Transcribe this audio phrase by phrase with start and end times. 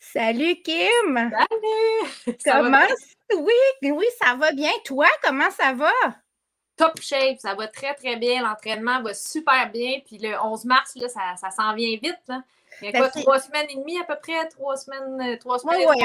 [0.00, 1.14] Salut Kim!
[1.14, 2.36] Salut!
[2.44, 2.86] comment?
[3.34, 4.70] Oui, oui, ça va bien.
[4.84, 5.92] Toi, comment ça va?
[6.76, 8.42] Top shape, ça va très très bien.
[8.42, 10.00] L'entraînement va super bien.
[10.06, 12.20] Puis le 11 mars, là, ça, ça s'en vient vite.
[12.28, 12.42] Là.
[12.80, 14.48] Il y a quoi, trois semaines et demie à peu près?
[14.48, 16.04] Trois semaines, euh, trois semaines oui,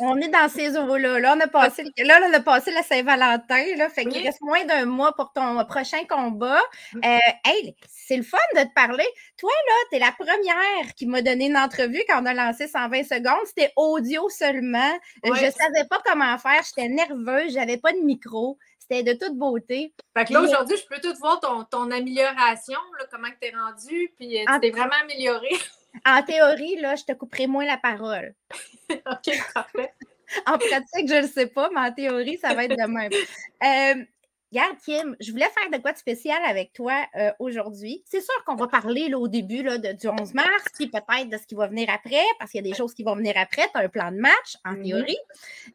[0.00, 1.18] on, est dans ces eaux-là.
[1.18, 3.76] Là, on a passé, là, on a passé la Saint-Valentin.
[3.76, 6.60] Là, fait qu'il reste moins d'un mois pour ton prochain combat.
[6.92, 7.00] Mm.
[7.04, 9.06] Euh, hey, c'est le fun de te parler.
[9.36, 12.68] Toi, là, tu es la première qui m'a donné une entrevue quand on a lancé
[12.68, 13.46] 120 secondes.
[13.46, 14.92] C'était audio seulement.
[15.24, 16.62] Je ne savais pas comment faire.
[16.64, 17.54] J'étais nerveuse.
[17.54, 18.58] J'avais pas de micro.
[18.92, 19.94] C'était de toute beauté.
[20.16, 23.56] Fait que là, aujourd'hui, je peux tout voir ton, ton amélioration, là, comment tu es
[23.56, 25.48] rendu, puis euh, tu t'es vraiment amélioré.
[26.06, 28.34] En théorie, là, je te couperai moins la parole.
[28.90, 29.92] OK, parfait.
[30.46, 33.12] en pratique, je ne le sais pas, mais en théorie, ça va être de même.
[33.62, 34.02] Euh,
[34.52, 38.02] Regarde, Kim, je voulais faire de quoi de spécial avec toi euh, aujourd'hui.
[38.04, 41.30] C'est sûr qu'on va parler là, au début là, de, du 11 mars, puis peut-être
[41.30, 43.34] de ce qui va venir après, parce qu'il y a des choses qui vont venir
[43.36, 43.62] après.
[43.72, 44.82] Tu as un plan de match, en mm-hmm.
[44.82, 45.18] théorie.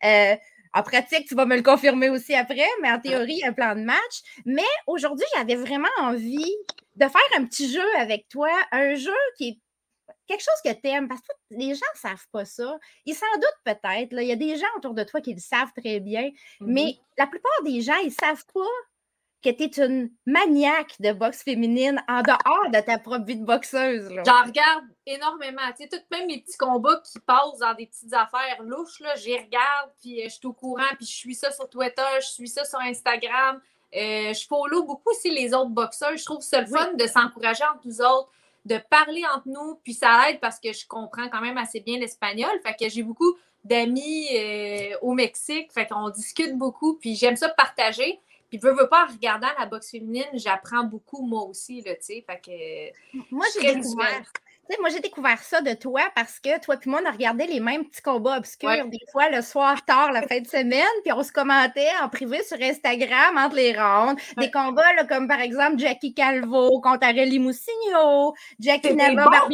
[0.04, 0.36] Euh,
[0.78, 3.50] en pratique, tu vas me le confirmer aussi après, mais en théorie, il y a
[3.50, 4.22] un plan de match.
[4.46, 6.54] Mais aujourd'hui, j'avais vraiment envie
[6.96, 9.60] de faire un petit jeu avec toi, un jeu qui est
[10.28, 12.78] quelque chose que tu aimes, parce que les gens ne savent pas ça.
[13.06, 14.14] Ils s'en doutent peut-être.
[14.14, 16.30] Il y a des gens autour de toi qui le savent très bien,
[16.62, 18.60] mais mmh la plupart des gens, ils ne savent pas
[19.54, 23.46] que tu es une maniaque de boxe féminine en dehors de ta propre vie de
[23.46, 24.10] boxeuse.
[24.26, 25.62] J'en regarde énormément.
[25.78, 29.16] Tu sais, tout même mes petits combats qui passent dans des petites affaires louches, là,
[29.16, 32.28] j'y regarde, puis euh, je suis au courant, puis je suis ça sur Twitter, je
[32.28, 33.62] suis ça sur Instagram.
[33.96, 36.18] Euh, je follow beaucoup aussi les autres boxeurs.
[36.18, 38.32] Je trouve ça le fun de s'encourager entre nous autres
[38.68, 41.98] de parler entre nous, puis ça aide parce que je comprends quand même assez bien
[41.98, 42.52] l'espagnol.
[42.64, 47.50] Fait que j'ai beaucoup d'amis euh, au Mexique, fait qu'on discute beaucoup, puis j'aime ça
[47.50, 48.20] partager.
[48.50, 52.04] Puis, veux, veux pas, en regardant la boxe féminine, j'apprends beaucoup moi aussi, là, tu
[52.04, 52.26] sais.
[52.26, 53.24] Fait que.
[53.32, 54.24] Moi, j'ai découvert
[54.80, 57.60] moi, j'ai découvert ça de toi parce que toi et moi, on a regardé les
[57.60, 61.24] mêmes petits combats obscurs des fois le soir tard, la fin de semaine, puis on
[61.24, 64.18] se commentait en privé sur Instagram entre les rondes.
[64.38, 69.48] Des combats là, comme par exemple Jackie Calvo contre Arely Moussigno, Jackie Nava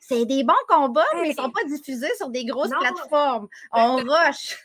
[0.00, 3.48] C'est des bons combats, mais ils ne sont pas diffusés sur des grosses plateformes.
[3.72, 4.56] On rush.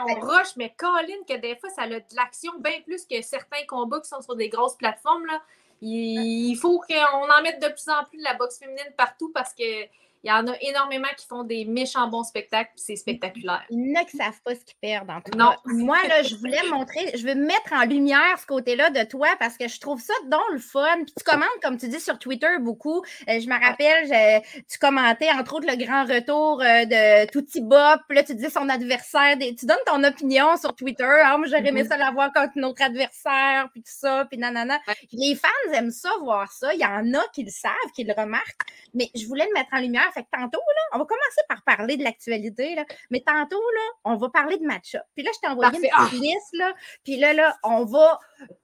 [0.00, 3.64] On rush, mais Colin, que des fois, ça a de l'action bien plus que certains
[3.66, 5.26] combats qui sont sur des grosses plateformes.
[5.26, 5.42] Là.
[5.80, 9.54] Il faut qu'on en mette de plus en plus de la boxe féminine partout parce
[9.54, 9.84] que
[10.24, 13.64] il y en a énormément qui font des méchants bons spectacles, puis c'est spectaculaire.
[13.70, 15.52] Il y en a qui ne savent pas ce qu'ils perdent en tout Non.
[15.64, 19.56] Moi, là, je voulais montrer, je veux mettre en lumière ce côté-là de toi parce
[19.56, 20.96] que je trouve ça dans le fun.
[21.04, 23.02] Puis tu commentes, comme tu dis, sur Twitter beaucoup.
[23.28, 28.00] Euh, je me rappelle, tu commentais, entre autres, le grand retour euh, de Touti Bop.
[28.10, 29.36] Là, tu dis son adversaire.
[29.38, 31.04] tu donnes ton opinion sur Twitter.
[31.24, 31.88] Ah, moi, j'aurais aimé mm-hmm.
[31.88, 34.78] ça l'avoir contre notre adversaire, puis tout ça, puis nanana.
[35.12, 36.74] Les fans aiment ça, voir ça.
[36.74, 38.66] Il y en a qui le savent, qui le remarquent.
[38.94, 41.62] Mais je voulais le mettre en lumière fait que tantôt, là, on va commencer par
[41.64, 45.02] parler de l'actualité, là, mais tantôt, là, on va parler de match-up.
[45.14, 46.74] Puis là, je t'ai envoyé une petite liste, là,
[47.04, 48.20] puis là, là, on va...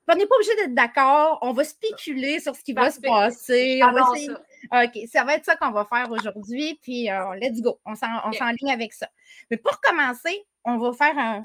[0.09, 3.81] On n'est pas obligé d'être d'accord, on va spéculer sur ce qui va se passer.
[3.83, 8.71] OK, ça va être ça qu'on va faire aujourd'hui, puis euh, let's go, on s'enligne
[8.71, 9.09] avec ça.
[9.51, 11.45] Mais pour commencer, on va faire un,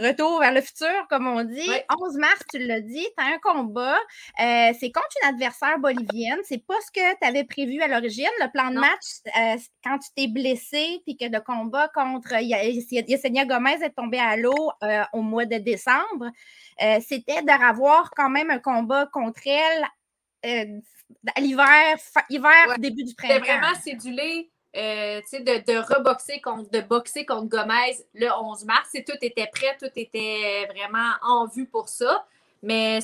[0.00, 1.70] retour vers le futur, comme on dit.
[2.00, 3.96] 11 mars, tu l'as dit, tu as un combat.
[4.40, 6.38] Euh, c'est contre une adversaire bolivienne.
[6.42, 8.26] C'est pas ce que tu avais prévu à l'origine.
[8.40, 13.44] Le plan de match, euh, quand tu t'es blessé, puis que le combat contre Yesenia
[13.44, 16.30] Gomez est tombé à l'eau euh, au mois de décembre,
[17.00, 19.86] c'était d'avoir quand même un combat contre elle
[21.34, 21.96] à l'hiver,
[22.30, 23.34] hiver, début du printemps.
[23.34, 28.90] C'était vraiment cédulé euh, de, de reboxer contre, de boxer contre Gomez le 11 mars.
[28.92, 32.26] tout était prêt, tout était vraiment en vue pour ça.
[32.62, 32.98] Mais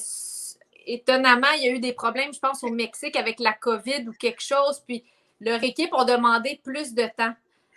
[0.86, 4.12] étonnamment, il y a eu des problèmes, je pense, au Mexique avec la COVID ou
[4.12, 4.82] quelque chose.
[4.86, 5.04] Puis
[5.40, 7.34] leur équipe a demandé plus de temps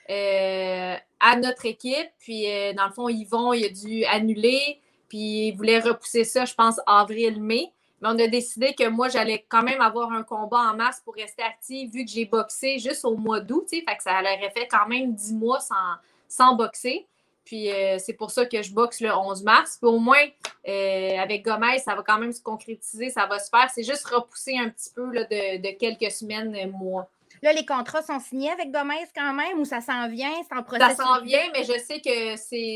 [0.09, 2.09] euh, à notre équipe.
[2.19, 4.81] Puis euh, dans le fond, Yvon, il a dû annuler.
[5.09, 7.71] Puis il voulait repousser ça, je pense, avril-mai.
[8.01, 11.15] Mais on a décidé que moi, j'allais quand même avoir un combat en mars pour
[11.15, 13.67] rester active, vu que j'ai boxé juste au mois d'août.
[13.69, 15.95] Fait que ça aurait fait quand même dix mois sans,
[16.27, 17.07] sans boxer.
[17.47, 19.77] Puis euh, c'est pour ça que je boxe le 11 mars.
[19.81, 20.23] Puis au moins,
[20.67, 23.69] euh, avec Gomez, ça va quand même se concrétiser, ça va se faire.
[23.73, 27.09] C'est juste repousser un petit peu de, de, quelques semaines, euh, mois.
[27.41, 30.31] Là, les contrats sont signés avec Gomez quand même ou ça s'en vient?
[30.47, 30.65] C'est en?
[30.79, 32.35] Ça s'en vient, mais je sais que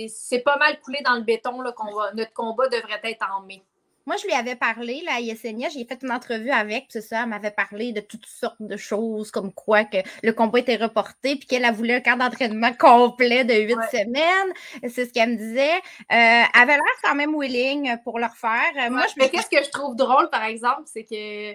[0.09, 3.41] c'est pas mal coulé dans le béton là, qu'on va, notre combat devrait être en
[3.41, 3.61] mai.
[4.07, 7.21] Moi, je lui avais parlé là, à Yesenia, j'ai fait une entrevue avec, c'est ça,
[7.21, 11.35] elle m'avait parlé de toutes sortes de choses, comme quoi que le combat était reporté,
[11.35, 14.53] puis qu'elle a voulu un cadre d'entraînement complet de huit semaines.
[14.89, 15.75] C'est ce qu'elle me disait.
[15.75, 15.77] Euh,
[16.09, 18.89] elle avait l'air quand même willing pour le refaire.
[18.89, 21.53] Moi, je Mais qu'est-ce que je trouve drôle, par exemple, c'est que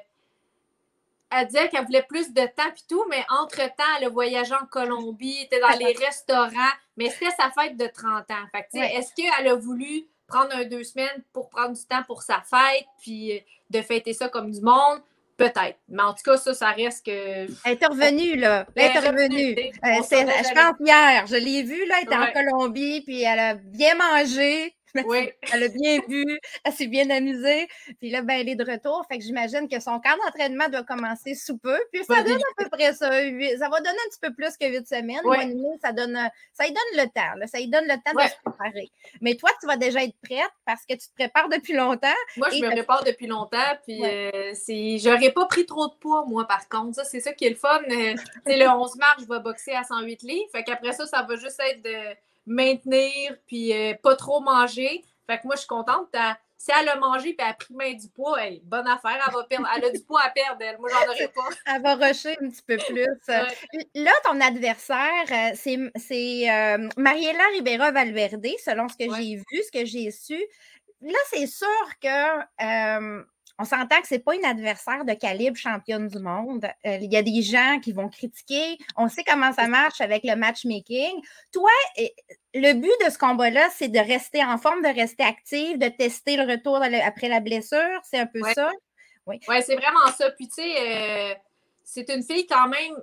[1.31, 4.67] elle disait qu'elle voulait plus de temps et tout, mais entre-temps, elle a voyagé en
[4.67, 8.47] Colombie, était dans les restaurants, mais c'était sa fête de 30 ans.
[8.53, 12.43] Fait Est-ce qu'elle a voulu prendre un deux semaines pour prendre du temps pour sa
[12.43, 15.01] fête, puis de fêter ça comme du monde?
[15.37, 15.79] Peut-être.
[15.91, 17.11] Mais en tout cas, ça, ça reste que.
[17.11, 18.67] Elle est revenue, là.
[18.75, 19.55] Elle est revenue.
[19.59, 21.27] Euh, je pense hier.
[21.27, 21.97] Je l'ai vue, là.
[22.01, 24.75] Elle était en Colombie, puis elle a bien mangé.
[25.07, 25.31] Oui.
[25.53, 26.25] elle a bien vu,
[26.65, 27.69] elle s'est bien amusée.
[28.01, 29.05] Puis là, ben, elle est de retour.
[29.09, 31.79] Fait que j'imagine que son camp d'entraînement doit commencer sous peu.
[31.93, 33.11] Puis ça donne à peu près ça.
[33.11, 35.21] Ça va donner un petit peu plus que huit semaines.
[35.83, 36.19] ça, donne,
[36.53, 37.47] ça lui donne le temps.
[37.47, 38.91] Ça lui donne le temps de se préparer.
[39.21, 42.09] Mais toi, tu vas déjà être prête parce que tu te prépares depuis longtemps.
[42.37, 43.59] Moi, je me prépare depuis longtemps.
[43.85, 44.53] Puis euh,
[44.99, 46.97] j'aurais pas pris trop de poids, moi, par contre.
[46.97, 47.81] Ça, c'est ça qui est le fun.
[47.91, 48.15] Euh,
[48.47, 50.49] le 11 mars, je vais boxer à 108 livres.
[50.53, 52.17] Fait qu'après ça, ça va juste être de
[52.47, 55.05] maintenir, puis euh, pas trop manger.
[55.29, 56.15] Fait que moi, je suis contente.
[56.59, 59.45] Si elle a mangé et elle a pris main du poids, bonne affaire, elle va
[59.45, 59.69] perdre.
[59.77, 60.79] Elle a du poids à perdre, elle.
[60.79, 61.49] Moi, j'en aurais pas.
[61.67, 63.07] Elle va rusher un petit peu plus.
[63.95, 69.73] Là, ton adversaire, euh, c'est euh, Mariela Ribera Valverde, selon ce que j'ai vu, ce
[69.73, 70.43] que j'ai su.
[71.03, 71.69] Là, c'est sûr
[72.01, 73.27] que
[73.59, 76.67] on s'entend que ce n'est pas une adversaire de calibre championne du monde.
[76.87, 78.79] Euh, il y a des gens qui vont critiquer.
[78.97, 81.23] On sait comment ça marche avec le matchmaking.
[81.53, 81.71] Toi,
[82.55, 86.37] le but de ce combat-là, c'est de rester en forme, de rester active, de tester
[86.37, 88.01] le retour après la blessure.
[88.03, 88.71] C'est un peu ça?
[89.27, 90.31] Oui, ouais, c'est vraiment ça.
[90.33, 91.35] Puis, tu sais, euh,
[91.83, 92.95] c'est une fille quand même.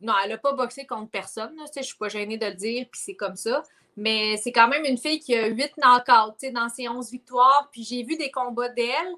[0.00, 1.54] Non, elle n'a pas boxé contre personne.
[1.72, 3.62] Je ne suis pas gênée de le dire, puis c'est comme ça.
[3.96, 7.68] Mais c'est quand même une fille qui a huit knockouts dans ses 11 victoires.
[7.72, 9.14] Puis j'ai vu des combats d'elle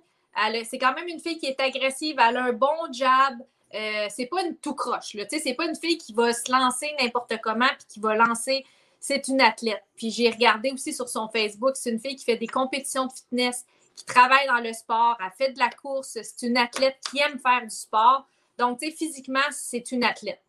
[0.65, 3.41] c'est quand même une fille qui est agressive, elle a un bon jab.
[3.75, 5.17] Euh, c'est pas une tout croche.
[5.29, 8.65] C'est pas une fille qui va se lancer n'importe comment puis qui va lancer.
[9.01, 9.83] C'est une athlète.
[9.97, 13.13] Puis j'ai regardé aussi sur son Facebook, c'est une fille qui fait des compétitions de
[13.13, 16.19] fitness, qui travaille dans le sport, elle fait de la course.
[16.23, 18.27] C'est une athlète qui aime faire du sport.
[18.59, 20.41] Donc, tu sais, physiquement, c'est une athlète.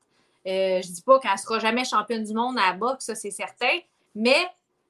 [0.45, 3.31] Euh, je dis pas qu'elle sera jamais championne du monde à la boxe, ça c'est
[3.31, 3.79] certain,
[4.15, 4.47] mais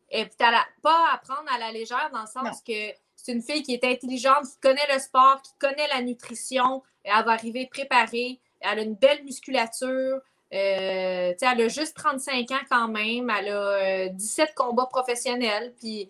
[0.09, 2.91] elle ne pas à prendre à la légère dans le sens que
[3.27, 6.81] c'est une fille qui est intelligente, qui connaît le sport, qui connaît la nutrition.
[7.03, 8.39] Elle va arriver préparée.
[8.61, 10.21] Elle a une belle musculature.
[10.53, 13.29] Euh, elle a juste 35 ans quand même.
[13.29, 15.73] Elle a 17 euh, combats professionnels.
[15.77, 16.09] Puis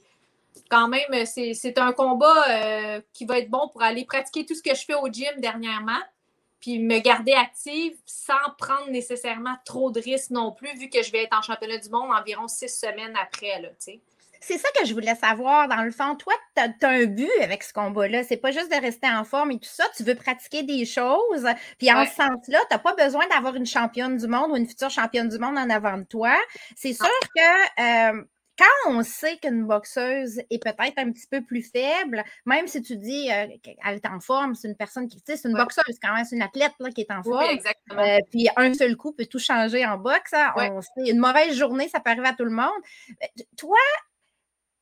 [0.70, 4.62] quand même, c'est un combat euh, qui va être bon pour aller pratiquer tout ce
[4.62, 6.04] que je fais au gym dernièrement.
[6.60, 11.12] Puis me garder active sans prendre nécessairement trop de risques non plus, vu que je
[11.12, 13.60] vais être en championnat du monde environ six semaines après.
[14.40, 15.68] C'est ça que je voulais savoir.
[15.68, 18.24] Dans le fond, toi, tu as, un but avec ce combat-là.
[18.24, 19.86] C'est pas juste de rester en forme et tout ça.
[19.96, 21.48] Tu veux pratiquer des choses.
[21.78, 24.68] Puis en ce sens-là, tu n'as pas besoin d'avoir une championne du monde ou une
[24.68, 26.36] future championne du monde en avant de toi.
[26.76, 28.24] C'est sûr que euh,
[28.58, 32.98] quand on sait qu'une boxeuse est peut-être un petit peu plus faible, même si tu
[32.98, 36.00] dis euh, qu'elle est en forme, c'est une personne qui, tu sais, c'est une boxeuse
[36.02, 37.46] quand même, c'est une athlète là, qui est en forme.
[37.46, 38.02] Oui, exactement.
[38.02, 40.34] Euh, puis un seul coup peut tout changer en boxe.
[40.34, 40.54] Hein.
[40.56, 42.82] On sait, une mauvaise journée, ça peut arriver à tout le monde.
[43.58, 43.78] Toi,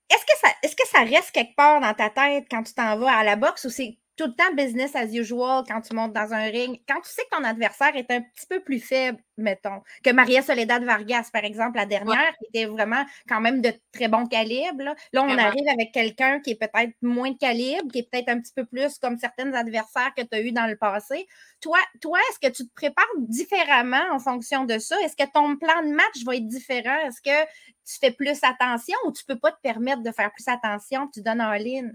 [0.10, 2.98] est-ce que, ça, est-ce que ça reste quelque part dans ta tête quand tu t'en
[2.98, 6.13] vas à la boxe ou c'est tout le temps business as usual quand tu montes
[6.13, 6.79] dans un ring?
[6.88, 10.41] Quand tu sais que ton adversaire est un petit peu plus faible, mettons, que Maria
[10.41, 14.95] Soledad Vargas, par exemple, la dernière, qui était vraiment quand même de très bon calibre.
[15.12, 18.39] Là, on arrive avec quelqu'un qui est peut-être moins de calibre, qui est peut-être un
[18.39, 21.27] petit peu plus comme certains adversaires que tu as eu dans le passé.
[21.61, 24.95] Toi, toi est-ce que tu te prépares différemment en fonction de ça?
[25.01, 27.00] Est-ce que ton plan de match va être différent?
[27.07, 27.45] Est-ce que
[27.85, 31.09] tu fais plus attention ou tu ne peux pas te permettre de faire plus attention
[31.13, 31.94] tu donnes en ligne?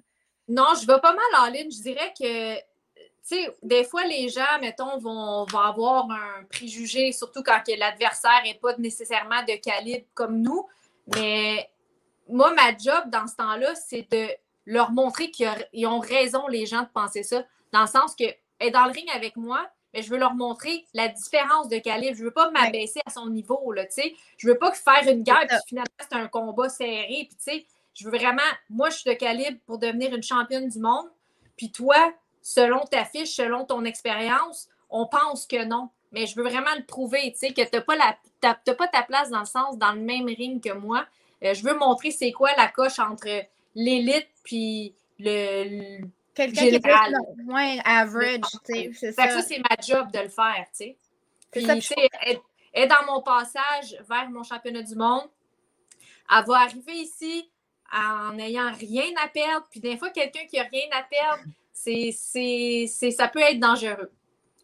[0.50, 1.70] Non, je vais pas mal en ligne.
[1.70, 7.44] Je dirais que tu sais, des fois, les gens, mettons, vont, avoir un préjugé, surtout
[7.44, 10.66] quand l'adversaire n'est pas nécessairement de calibre comme nous.
[11.14, 11.70] Mais
[12.28, 14.26] moi, ma job dans ce temps-là, c'est de
[14.66, 17.44] leur montrer qu'ils ont raison, les gens, de penser ça.
[17.72, 18.24] Dans le sens que,
[18.58, 19.64] est dans le ring avec moi,
[19.94, 22.16] mais je veux leur montrer la différence de calibre.
[22.16, 24.14] Je ne veux pas m'abaisser à son niveau, là, tu sais.
[24.36, 27.66] Je veux pas faire une guerre, puis finalement, c'est un combat serré, puis tu sais,
[28.00, 28.40] je veux vraiment,
[28.70, 31.06] moi, je suis de calibre pour devenir une championne du monde,
[31.56, 35.90] puis toi, selon ta fiche, selon ton expérience, on pense que non.
[36.12, 39.28] Mais je veux vraiment le prouver, tu sais, que tu n'as pas, pas ta place
[39.28, 41.06] dans le sens, dans le même ring que moi.
[41.44, 43.28] Euh, je veux montrer c'est quoi la coche entre
[43.74, 46.00] l'élite puis le,
[46.34, 49.28] Quelqu'un qui est moins average, tu sais, c'est ça.
[49.28, 50.96] Ça, c'est ma job de le faire, tu sais.
[51.50, 52.08] Puis, tu sais,
[52.72, 55.28] elle, dans mon passage vers mon championnat du monde.
[56.32, 57.49] Elle va arriver ici
[57.92, 59.66] en n'ayant rien à perdre.
[59.70, 61.42] Puis des fois, quelqu'un qui n'a rien à perdre,
[61.72, 64.10] c'est, ça peut être dangereux.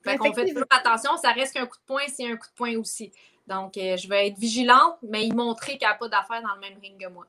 [0.04, 2.54] Fait qu'on fait toujours attention, ça reste qu'un coup de poing, c'est un coup de
[2.54, 3.12] poing aussi.
[3.47, 6.54] Donc, euh, je vais être vigilante, mais y montrer qu'il n'y a pas d'affaires dans
[6.54, 7.26] le même ring que moi.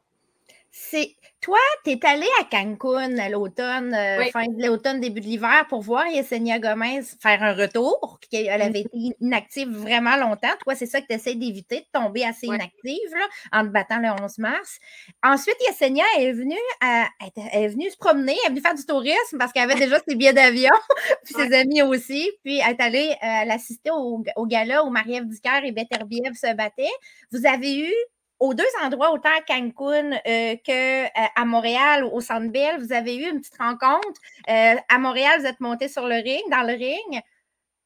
[0.79, 5.25] C'est toi, tu es allé à Cancun à l'automne, euh, fin de l'automne, début de
[5.25, 8.19] l'hiver, pour voir Yesenia Gomez faire un retour.
[8.31, 9.11] Elle avait mm-hmm.
[9.11, 10.53] été inactive vraiment longtemps.
[10.63, 13.99] Toi, c'est ça que tu essaies d'éviter, de tomber assez inactive là, en te battant
[13.99, 14.79] le 11 mars.
[15.23, 19.37] Ensuite, Yesenia est venue, elle est venue se promener, elle est venue faire du tourisme
[19.37, 20.73] parce qu'elle avait déjà ses billets d'avion,
[21.23, 22.31] puis ses amis aussi.
[22.43, 26.53] Puis elle est allée euh, l'assister au, au, gala où Marie-Ève Dicker et Beterbiev se
[26.55, 26.85] battaient.
[27.31, 27.93] Vous avez eu
[28.39, 33.15] aux deux endroits, autant à Cancun euh, qu'à euh, Montréal, au Centre Bell, vous avez
[33.15, 34.21] eu une petite rencontre.
[34.49, 37.21] Euh, à Montréal, vous êtes monté sur le ring, dans le ring.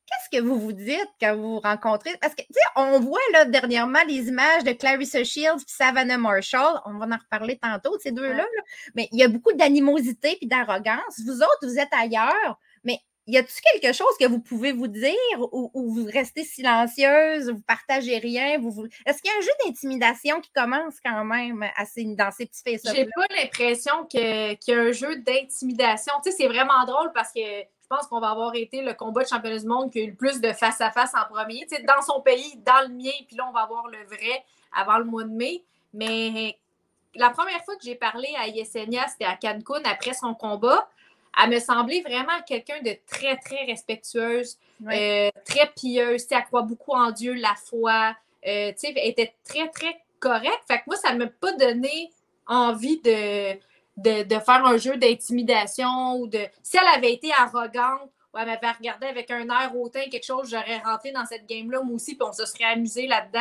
[0.06, 2.18] Qu'est-ce que vous vous dites quand vous vous rencontrez?
[2.20, 6.18] Parce que, tu sais, on voit là dernièrement les images de Clarissa Shields et Savannah
[6.18, 6.82] Marshall.
[6.86, 8.46] On va en reparler tantôt, ces deux-là.
[8.94, 11.22] Mais il y a beaucoup d'animosité et d'arrogance.
[11.26, 12.60] Vous autres, vous êtes ailleurs.
[12.84, 13.00] Mais
[13.32, 18.18] y a-t-il quelque chose que vous pouvez vous dire ou, vous restez silencieuse, vous partagez
[18.18, 18.60] rien?
[19.06, 22.62] Est-ce qu'il y a un jeu d'intimidation qui commence quand même assez, dans ces petits
[22.64, 26.14] faits J'ai pas l'impression qu'il y a un jeu d'intimidation.
[26.24, 29.24] Tu sais, c'est vraiment drôle parce que je pense qu'on va avoir été le combat
[29.24, 31.66] de championnat du monde qui a eu le plus de face-à-face en premier.
[31.70, 34.44] Tu sais, dans son pays, dans le mien, puis là, on va avoir le vrai
[34.74, 35.64] avant le mois de mai.
[35.94, 36.58] Mais
[37.16, 40.90] la première fois que j'ai parlé à Yesenia, c'était à Cancun après son combat
[41.42, 44.58] elle me semblait vraiment quelqu'un de très, très respectueuse,
[44.88, 46.26] euh, très pieuse.
[46.30, 48.16] Elle croit beaucoup en Dieu, la foi.
[48.46, 50.62] Euh, elle était très, très correcte.
[50.68, 52.12] Fait que moi, ça ne m'a pas donné
[52.48, 53.54] envie de,
[53.98, 56.40] de, faire un jeu d'intimidation ou de.
[56.64, 60.50] Si elle avait été arrogante ou elle m'avait regardé avec un air hautain, quelque chose,
[60.50, 63.40] j'aurais rentré dans cette game-là, moi aussi, puis on se serait amusé là-dedans.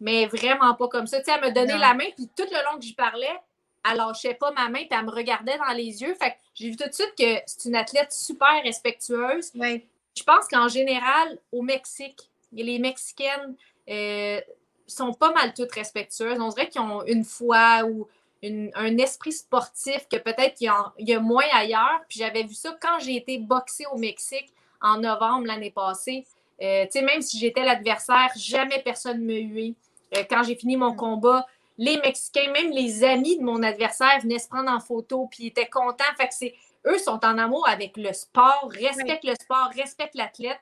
[0.00, 1.18] Mais vraiment pas comme ça.
[1.26, 3.36] elle me donnait la main, puis tout le long que j'y parlais,
[3.84, 6.14] elle lâchait pas ma main, puis elle me regardait dans les yeux.
[6.14, 9.52] Fait que j'ai vu tout de suite que c'est une athlète super respectueuse.
[9.54, 13.54] Je pense qu'en général, au Mexique, les Mexicaines
[13.88, 14.40] euh,
[14.86, 16.38] sont pas mal toutes respectueuses.
[16.40, 18.08] On dirait qu'ils ont une foi ou
[18.42, 22.00] un esprit sportif que peut-être qu'il y, a moins ailleurs.
[22.08, 26.24] Puis j'avais vu ça quand j'ai été boxée au Mexique en novembre l'année passée.
[26.60, 29.74] Euh, même si j'étais l'adversaire, jamais personne ne me huait.
[30.16, 31.46] Euh, quand j'ai fini mon combat,
[31.78, 35.46] les Mexicains, même les amis de mon adversaire venaient se prendre en photo, puis ils
[35.46, 36.04] étaient contents.
[36.16, 36.54] Fait que c'est,
[36.86, 40.60] eux sont en amour avec le sport, respectent le sport, respectent l'athlète.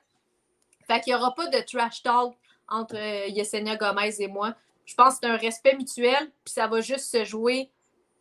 [0.87, 2.35] Fait qu'il n'y aura pas de trash talk
[2.69, 4.53] entre euh, Yesenia Gomez et moi.
[4.85, 7.71] Je pense que c'est un respect mutuel, puis ça va juste se jouer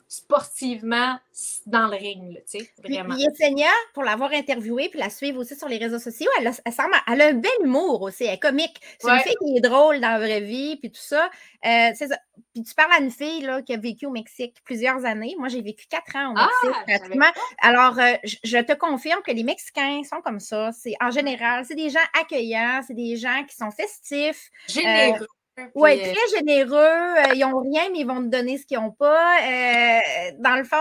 [0.09, 1.19] sportivement
[1.67, 3.15] dans le ring, tu sais, vraiment.
[3.17, 6.95] Yesenia, pour l'avoir interviewée puis la suivre aussi sur les réseaux sociaux, elle a, semble,
[7.09, 8.81] elle a un bel humour aussi, elle est comique.
[8.99, 11.29] C'est une fille qui est drôle dans la vraie vie, puis tout ça.
[11.65, 12.07] Euh, ça.
[12.55, 15.35] Puis tu parles à une fille là, qui a vécu au Mexique plusieurs années.
[15.39, 17.33] Moi, j'ai vécu quatre ans au ah, Mexique, pratiquement.
[17.59, 20.71] Alors, euh, je te confirme que les Mexicains sont comme ça.
[20.73, 24.51] C'est en général, c'est des gens accueillants, c'est des gens qui sont festifs.
[24.69, 25.27] Généreux.
[25.75, 26.77] Oui, euh, très généreux.
[26.77, 29.39] Euh, ils n'ont rien, mais ils vont te donner ce qu'ils n'ont pas.
[29.41, 30.77] Euh, dans le fond,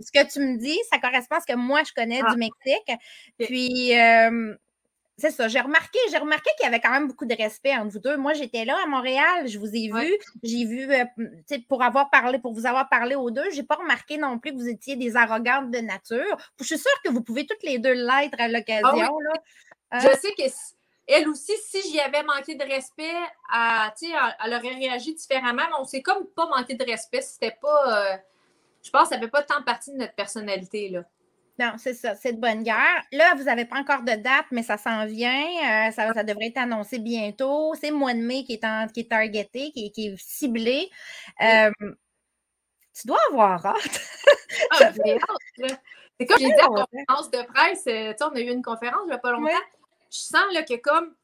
[0.00, 2.32] ce que tu me dis, ça correspond à ce que moi, je connais ah.
[2.32, 2.92] du Mexique.
[3.38, 3.92] Puis,
[5.18, 5.46] c'est ça.
[5.46, 8.16] J'ai remarqué, j'ai remarqué qu'il y avait quand même beaucoup de respect entre vous deux.
[8.16, 10.18] Moi, j'étais là à Montréal, je vous ai vu.
[10.42, 10.88] J'ai vu,
[11.68, 14.52] pour avoir parlé, pour vous avoir parlé aux deux, je n'ai pas remarqué non plus
[14.52, 16.36] que vous étiez des arrogantes de nature.
[16.58, 19.16] Je suis sûre que vous pouvez toutes les deux l'être à ah l'occasion.
[19.92, 20.48] Je sais que
[21.06, 23.02] elle aussi, si j'y avais manqué de respect,
[23.52, 27.22] elle, elle aurait réagi différemment, mais on s'est comme pas manqué de respect.
[27.22, 28.12] C'était pas.
[28.12, 28.16] Euh,
[28.82, 30.88] je pense que ça fait pas tant partie de notre personnalité.
[30.88, 31.02] Là.
[31.58, 33.04] Non, c'est ça, c'est de bonne guerre.
[33.12, 35.88] Là, vous n'avez pas encore de date, mais ça s'en vient.
[35.88, 37.74] Euh, ça, ça, devrait être annoncé bientôt.
[37.74, 40.88] C'est le mois de mai qui est, en, qui est targeté, qui, qui est ciblé.
[41.42, 41.70] Euh,
[42.94, 44.00] tu dois avoir hâte.
[44.70, 48.20] ah, C'est comme j'ai dit à la conférence de presse.
[48.20, 49.50] on a eu une conférence il n'y a pas longtemps
[50.12, 51.14] je sens là, que comme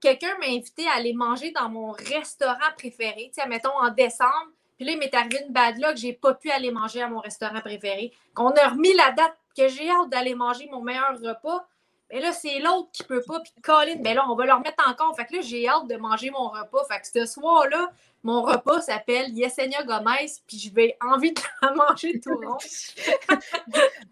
[0.00, 4.50] quelqu'un m'a invité à aller manger dans mon restaurant préféré, tu sais, mettons en décembre,
[4.76, 7.20] puis là, il m'est arrivé une bad luck, j'ai pas pu aller manger à mon
[7.20, 8.12] restaurant préféré.
[8.34, 11.68] Qu'on a remis la date que j'ai hâte d'aller manger mon meilleur repas,
[12.10, 14.86] mais là, c'est l'autre qui peut pas, puis Colin, mais là, on va le remettre
[14.88, 15.14] encore.
[15.16, 16.84] Fait que là, j'ai hâte de manger mon repas.
[16.86, 17.90] Fait que ce soir-là,
[18.22, 22.58] mon repas s'appelle Yesenia Gomez, puis je vais envie de la manger tout rond.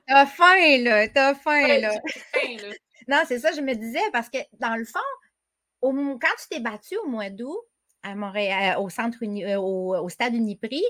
[0.06, 1.08] T'as faim, là.
[1.08, 1.92] T'as faim, là.
[2.32, 2.74] faim, là.
[3.08, 5.00] Non, c'est ça, je me disais, parce que dans le fond,
[5.82, 7.58] quand tu t'es battu au mois d'août,
[8.02, 10.82] à Montréal, au centre euh, au, stade Uniprix.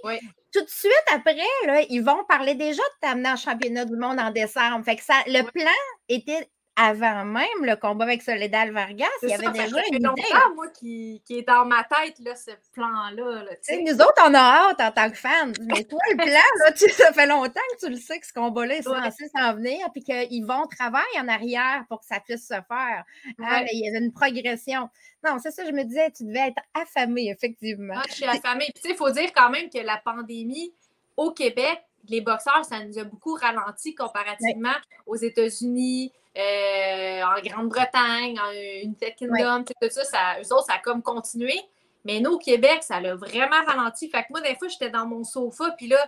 [0.52, 1.36] Tout de suite après,
[1.66, 4.84] là, ils vont parler déjà de t'amener en championnat du monde en décembre.
[4.84, 5.70] Fait que ça, le plan
[6.08, 9.06] était avant même le combat avec Soledad Vargas.
[9.22, 10.22] Il y avait déjà une idée.
[10.54, 13.44] moi, qui, qui, est dans ma tête, là, ce plan-là.
[13.70, 15.52] nous autres, on a hâte en tant que fans.
[15.60, 18.32] Mais toi, le plan, là, tu, ça fait longtemps que tu le sais que ce
[18.32, 22.46] combat-là est censé s'en venir, puis qu'ils vont travailler en arrière pour que ça puisse
[22.46, 23.04] se faire.
[23.38, 24.88] Hein, il y avait une progression.
[25.24, 27.94] Non, c'est ça, je me disais, tu devais être affamé, effectivement.
[27.96, 28.66] Ah, je suis affamée.
[28.72, 30.72] Puis, tu sais, il faut dire quand même que la pandémie
[31.16, 34.74] au Québec, les boxeurs, ça nous a beaucoup ralenti comparativement
[35.06, 40.78] aux États-Unis, euh, en Grande-Bretagne, en United Kingdom, tout ça, ça, eux autres, ça a
[40.78, 41.60] comme continué.
[42.04, 44.08] Mais nous, au Québec, ça l'a vraiment ralenti.
[44.08, 45.98] Fait que moi, des fois, j'étais dans mon sofa, puis là,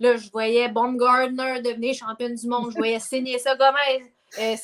[0.00, 3.00] là, je voyais Baumgartner devenir championne du monde, je voyais
[3.38, 4.54] ça Gomez, euh,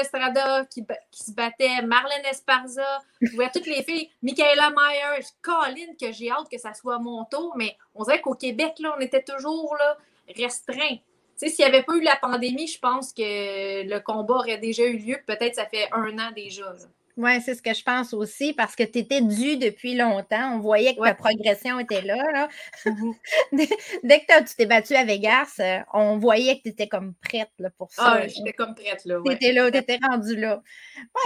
[0.00, 5.94] Estrada qui, qui, se battait, Marlène Esparza, je voyais toutes les filles, Michaela Myers, Colin,
[6.00, 9.00] que j'ai hâte que ça soit mon tour, mais on dirait qu'au Québec, là, on
[9.00, 9.96] était toujours là,
[10.36, 10.96] restreint
[11.38, 14.98] s'il n'y avait pas eu la pandémie, je pense que le combat aurait déjà eu
[14.98, 15.16] lieu.
[15.26, 16.74] Peut-être ça fait un an déjà.
[17.18, 20.54] Oui, c'est ce que je pense aussi, parce que tu étais dû depuis longtemps.
[20.54, 22.48] On voyait que ta progression était là.
[22.86, 23.14] Mhm.
[24.04, 27.50] dès, que tu t'es battu à Vegas, euh, on voyait que tu étais comme prête
[27.58, 28.02] là, pour ça.
[28.04, 29.04] Ah, j'étais comme prête.
[29.04, 29.20] là.
[29.26, 30.62] Tu étais là, tu étais rendu là.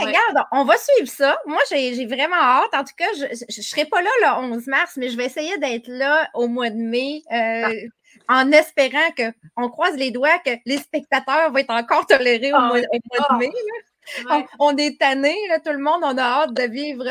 [0.01, 1.39] Regarde, on va suivre ça.
[1.45, 2.73] Moi, j'ai vraiment hâte.
[2.73, 5.59] En tout cas, je ne serai pas là le 11 mars, mais je vais essayer
[5.59, 7.23] d'être là au mois de mai.
[7.31, 7.73] Euh, ah
[8.29, 12.69] en espérant qu'on croise les doigts que les spectateurs vont être encore tolérés au, ah
[12.69, 12.87] mois, de
[13.19, 13.39] ah.
[14.59, 17.05] On, est tanné, tout le monde, on a hâte de vivre,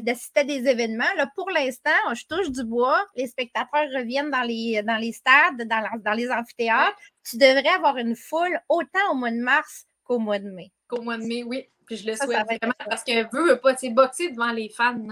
[0.00, 1.04] d'assister à des événements.
[1.16, 5.66] Là, pour l'instant, je touche du bois, les spectateurs reviennent dans les, dans les stades,
[5.68, 6.96] dans, les amphithéâtres.
[7.24, 10.72] Tu devrais avoir une foule autant au mois de mars qu'au mois de mai.
[10.88, 11.68] Qu'au mois de mai, oui.
[11.86, 15.06] Puis je le souhaite vraiment parce que veut, veut pas, tu boxer devant les fans,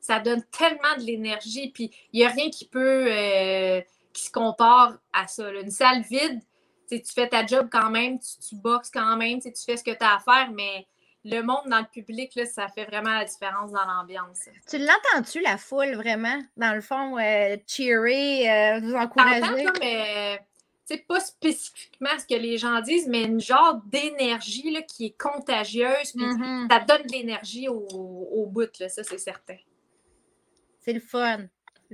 [0.00, 1.70] ça donne tellement de l'énergie.
[1.72, 3.06] Puis il n'y a rien qui peut.
[3.08, 3.80] Euh,
[4.12, 5.50] qui se compare à ça.
[5.52, 6.40] Une salle vide,
[6.88, 10.04] tu fais ta job quand même, tu, boxes quand même, tu fais ce que tu
[10.04, 10.86] as à faire, mais
[11.24, 14.48] le monde dans le public, là, ça fait vraiment la différence dans l'ambiance.
[14.68, 16.42] Tu l'entends-tu, la foule, vraiment?
[16.56, 19.66] Dans le fond, euh, cheerer, euh, vous encourager?
[19.80, 20.40] mais
[20.84, 26.12] c'est pas spécifiquement ce que les gens disent, mais une genre d'énergie qui est contagieuse,
[26.14, 26.68] puis mm-hmm.
[26.70, 29.56] ça donne de l'énergie au, au, bout, là, ça c'est certain.
[30.80, 31.46] C'est le fun.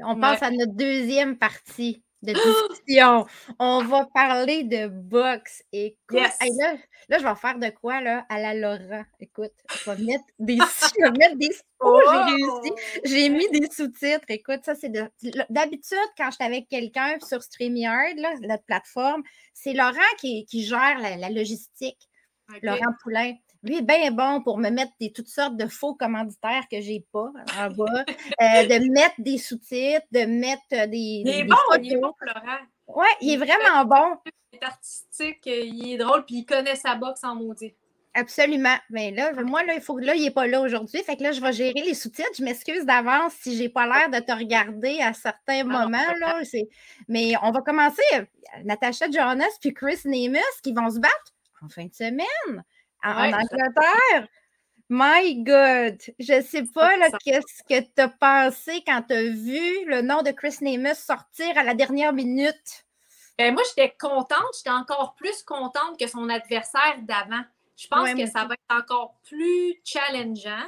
[0.03, 3.27] On passe à notre deuxième partie de discussion.
[3.59, 5.63] On va parler de boxe.
[5.73, 6.77] Écoute, là,
[7.09, 9.05] là, je vais faire de quoi là, à la Laurent?
[9.21, 12.73] Écoute, je vais mettre des, je vais mettre des oh, j'ai réussi.
[13.05, 14.27] J'ai mis des sous-titres.
[14.29, 19.23] Écoute, ça, c'est d'habitude, quand je suis avec quelqu'un sur StreamYard, là, notre plateforme,
[19.55, 22.09] c'est Laurent qui, qui gère la, logistique.
[22.63, 23.35] Laurent Poulain.
[23.63, 26.91] Lui est bien bon pour me mettre des, toutes sortes de faux commanditaires que je
[26.91, 31.23] n'ai pas en bas, euh, de mettre des sous-titres, de mettre euh, des.
[31.25, 32.59] Il est bon, il est bon, Florent.
[32.87, 34.17] Oui, il est vraiment bon.
[34.53, 37.75] Il est artistique, euh, il est drôle, puis il connaît sa boxe en maudit.
[38.15, 38.77] Absolument.
[38.91, 41.03] Mais là, moi, là, il faut là, il n'est pas là aujourd'hui.
[41.03, 42.31] Fait que là, je vais gérer les sous-titres.
[42.37, 45.99] Je m'excuse d'avance si je n'ai pas l'air de te regarder à certains moments.
[46.21, 46.41] Là.
[47.09, 48.03] Mais on va commencer.
[48.65, 52.65] Natacha Jonas puis Chris Nemus qui vont se battre en fin de semaine
[53.05, 54.29] en, Angleterre?
[54.91, 55.99] My God!
[56.19, 56.91] Je ne sais pas
[57.23, 61.59] qu'est-ce que tu as pensé quand tu as vu le nom de Chris Nemus sortir
[61.59, 62.87] à la dernière minute?
[63.37, 64.57] Ben, moi, j'étais contente.
[64.57, 67.45] J'étais encore plus contente que son adversaire d'avant.
[67.77, 70.67] Je pense que ça va être encore plus challengeant.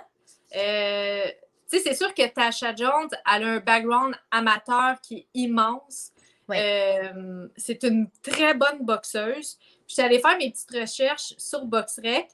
[0.55, 1.27] Euh,
[1.67, 6.13] c'est sûr que Tasha Jones a un background amateur qui est immense.
[6.51, 9.59] Euh, c'est une très bonne boxeuse.
[9.91, 12.29] Je suis allée faire mes petites recherches sur BoxRec.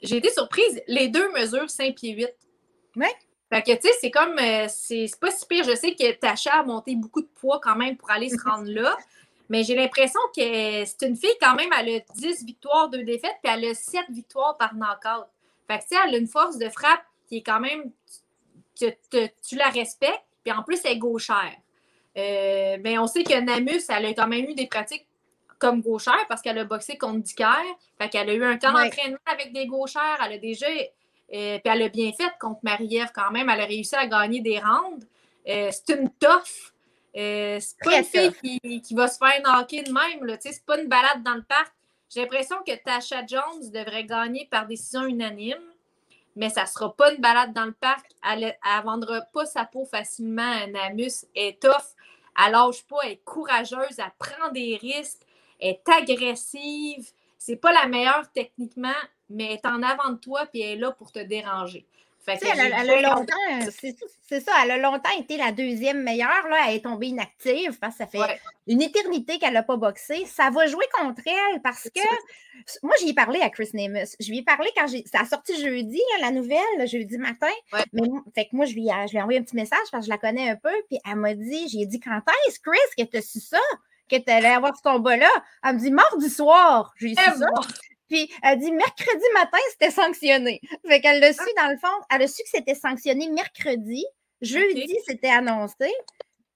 [0.00, 0.80] J'ai été surprise.
[0.86, 2.30] Les deux mesurent 5 pieds 8.
[2.96, 3.06] Oui.
[3.52, 5.64] Fait que, tu sais, c'est comme, euh, c'est pas si pire.
[5.64, 8.70] Je sais que Tasha a monté beaucoup de poids quand même pour aller se rendre
[8.70, 8.96] là.
[9.50, 10.40] Mais j'ai l'impression que
[10.86, 14.06] c'est une fille quand même, elle a 10 victoires, 2 défaites, puis elle a 7
[14.08, 15.26] victoires par knockout.
[15.66, 17.90] Fait que, tu sais, elle a une force de frappe qui est quand même,
[18.80, 21.54] que tu la respectes, puis en plus, elle est gauchère.
[22.16, 25.07] Euh, mais on sait que Namus, elle a quand même eu des pratiques
[25.58, 27.64] comme gauchère parce qu'elle a boxé contre Dicker.
[27.98, 30.18] Fait qu'elle a eu un temps d'entraînement avec des gauchères.
[30.24, 30.66] Elle a déjà.
[30.68, 33.48] Euh, puis elle a bien fait contre Marie-Ève quand même.
[33.48, 35.06] Elle a réussi à gagner des rounds.
[35.48, 36.72] Euh, c'est une toffe.
[37.16, 40.38] Euh, c'est pas une fille qui, va se faire knocker de même.
[40.40, 41.72] C'est pas une balade dans le parc.
[42.08, 45.60] J'ai l'impression que Tasha Jones devrait gagner par décision unanime,
[46.36, 48.06] mais ça sera pas une balade dans le parc.
[48.26, 50.66] Elle ne vendra pas sa peau facilement.
[50.68, 51.94] Namus est tough.
[52.40, 55.22] Elle lâche pas, elle est courageuse, elle prend des risques
[55.60, 57.10] est agressive.
[57.38, 58.88] C'est pas la meilleure techniquement,
[59.30, 61.86] mais elle est en avant de toi puis elle est là pour te déranger.
[62.26, 63.70] elle, a longtemps,
[64.28, 64.52] c'est ça.
[64.62, 66.46] Elle a longtemps été la deuxième meilleure.
[66.50, 70.26] Là, elle est tombée inactive parce que ça fait une éternité qu'elle n'a pas boxé.
[70.26, 72.00] Ça va jouer contre elle parce que
[72.82, 74.16] moi, j'y ai parlé à Chris Nemus.
[74.20, 75.04] Je lui ai parlé quand j'ai.
[75.10, 77.46] Ça a sorti jeudi, la nouvelle, jeudi matin.
[77.92, 78.02] Mais
[78.34, 80.06] fait que moi, je lui, ai, je lui ai envoyé un petit message parce que
[80.06, 80.74] je la connais un peu.
[80.88, 83.58] Puis elle m'a dit, j'ai dit quand est-ce, Chris, que tu as su ça?
[84.08, 85.28] Que tu allais avoir ce combat-là?
[85.64, 86.92] Elle me dit mardi soir.
[86.96, 87.48] J'ai su eh ça.
[88.08, 90.60] Puis elle dit mercredi matin, c'était sanctionné.
[90.86, 91.62] Fait qu'elle l'a su, ah.
[91.62, 94.04] dans le fond, elle a su que c'était sanctionné mercredi.
[94.40, 95.92] Jeudi, c'était annoncé.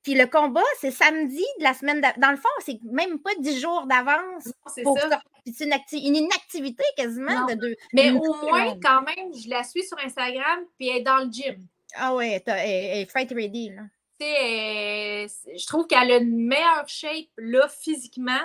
[0.03, 2.01] Puis le combat, c'est samedi de la semaine.
[2.19, 4.49] Dans le fond, c'est même pas dix jours d'avance.
[4.75, 5.21] C'est ça.
[5.45, 5.65] C'est
[5.99, 7.77] une, inactivité quasiment de deux.
[7.93, 11.31] Mais au moins, quand même, je la suis sur Instagram, puis elle est dans le
[11.31, 11.67] gym.
[11.95, 13.71] Ah ouais, elle est fight ready.
[13.71, 13.83] Là.
[14.23, 18.41] Je trouve qu'elle a une meilleure shape là, physiquement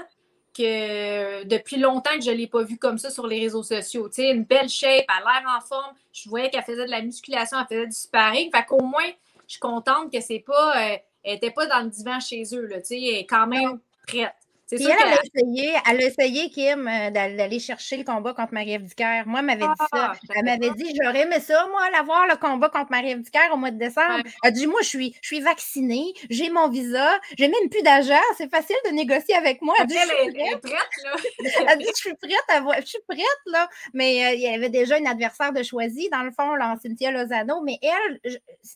[0.57, 4.09] que depuis longtemps que je ne l'ai pas vue comme ça sur les réseaux sociaux.
[4.09, 5.95] Tu une belle shape, elle a l'air en forme.
[6.11, 8.49] Je voyais qu'elle faisait de la musculation, elle faisait du sparring.
[8.51, 9.11] Fait qu'au moins,
[9.45, 10.93] je suis contente que c'est pas.
[10.93, 12.65] Euh, elle n'était pas dans le divan chez eux.
[12.65, 14.33] Là, elle est quand même prête.
[14.69, 18.53] Puis elle, elle, a essayé, elle a essayé, Kim, euh, d'aller chercher le combat contre
[18.53, 19.23] Marie-Ève Dicker.
[19.25, 20.11] Moi, elle m'avait dit ça.
[20.11, 23.57] Ah, elle m'avait dit, j'aurais aimé ça, moi, aller voir le combat contre Marie-Ève au
[23.57, 24.23] mois de décembre.
[24.43, 27.81] Elle a dit, moi, je suis, je suis vaccinée, j'ai mon visa, j'ai même plus
[27.81, 29.75] d'argent, c'est facile de négocier avec moi.
[29.79, 31.15] Elle dit, elle, est prête, là.
[31.71, 33.69] elle dit, je suis prête à voir, je suis prête, là.
[33.93, 37.11] Mais euh, il y avait déjà une adversaire de choisi, dans le fond, là, Cynthia
[37.11, 37.61] Lozano.
[37.61, 38.19] Mais elle,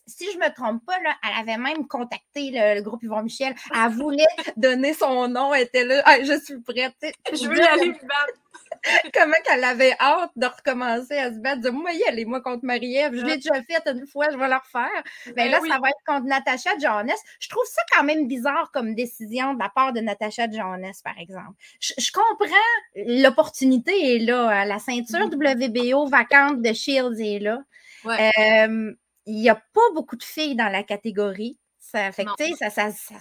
[0.06, 3.54] si je ne me trompe pas, là, elle avait même contacté le, groupe Yvon Michel.
[3.74, 4.24] Elle voulait
[4.56, 6.94] donner son nom, elle était je suis prête.
[7.32, 8.42] Je veux aller me battre.
[9.14, 11.70] Comment qu'elle avait hâte de recommencer à se battre?
[11.70, 13.14] moi, allez, moi contre Marie-Ève.
[13.14, 15.02] Je l'ai déjà fait une fois, je vais le refaire.
[15.26, 17.12] Mais ben là, ça va être contre Natacha Jones.
[17.38, 21.18] Je trouve ça quand même bizarre comme décision de la part de Natacha Jones, par
[21.18, 21.54] exemple.
[21.80, 22.56] Je, comprends,
[22.96, 24.64] l'opportunité est là.
[24.64, 25.92] La ceinture mm-hmm.
[25.92, 27.62] WBO vacante de Shields est là.
[28.06, 28.92] Euh,
[29.26, 31.58] il n'y a pas beaucoup de filles dans la catégorie.
[31.78, 33.14] Ça fait que, ça, ça, ça,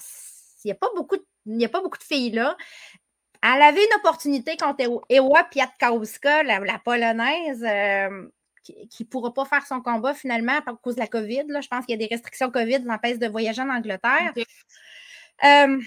[0.63, 2.55] il n'y a pas beaucoup de il n'y a pas beaucoup de filles là.
[3.43, 8.29] Elle avait une opportunité contre Ewa Piatkowska, la, la polonaise, euh,
[8.63, 11.45] qui ne pourra pas faire son combat finalement à cause de la COVID.
[11.47, 11.61] Là.
[11.61, 14.31] Je pense qu'il y a des restrictions COVID qui l'empêchent de voyager en Angleterre.
[15.43, 15.81] Euh,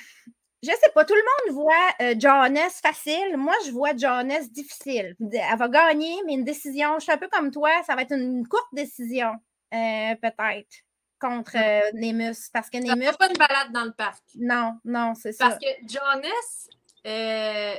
[0.64, 3.36] je ne sais pas, tout le monde voit euh, Johannes facile.
[3.36, 5.14] Moi, je vois Johannes difficile.
[5.20, 8.16] Elle va gagner, mais une décision, je suis un peu comme toi, ça va être
[8.16, 9.30] une courte décision,
[9.70, 10.83] peut-être
[11.24, 12.50] contre euh, Nemus.
[12.52, 13.16] Parce que Nemus.
[13.18, 14.22] pas une balade dans le parc.
[14.36, 15.48] Non, non, c'est ça.
[15.48, 16.68] Parce que Jonas
[17.06, 17.74] euh,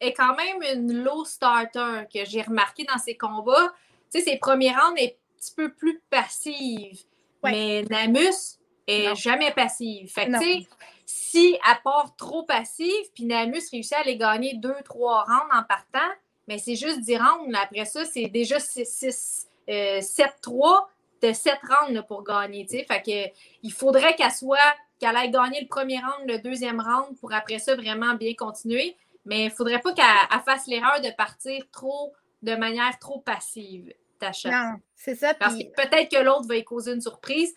[0.00, 3.72] est quand même une low starter que j'ai remarqué dans ses combats.
[4.12, 7.00] Tu sais, ses premiers rounds est un petit peu plus passive.
[7.42, 10.10] Mais Namus est jamais passive.
[10.12, 10.66] Fait que, tu sais,
[11.06, 15.62] si elle part trop passive, puis Namus réussit à aller gagner deux, trois rounds en
[15.62, 16.10] partant,
[16.48, 17.54] mais c'est juste 10 rounds.
[17.62, 20.86] Après ça, c'est déjà 6, 7-3
[21.22, 22.66] de sept rounds pour gagner.
[22.66, 24.58] Fait que, il faudrait qu'elle soit,
[24.98, 28.96] qu'elle aille gagner le premier round, le deuxième round pour après ça vraiment bien continuer.
[29.24, 33.92] Mais il ne faudrait pas qu'elle fasse l'erreur de partir trop de manière trop passive,
[34.18, 34.50] Tacha.
[34.50, 35.34] Non, c'est ça.
[35.34, 37.54] Parce que peut-être que l'autre va y causer une surprise.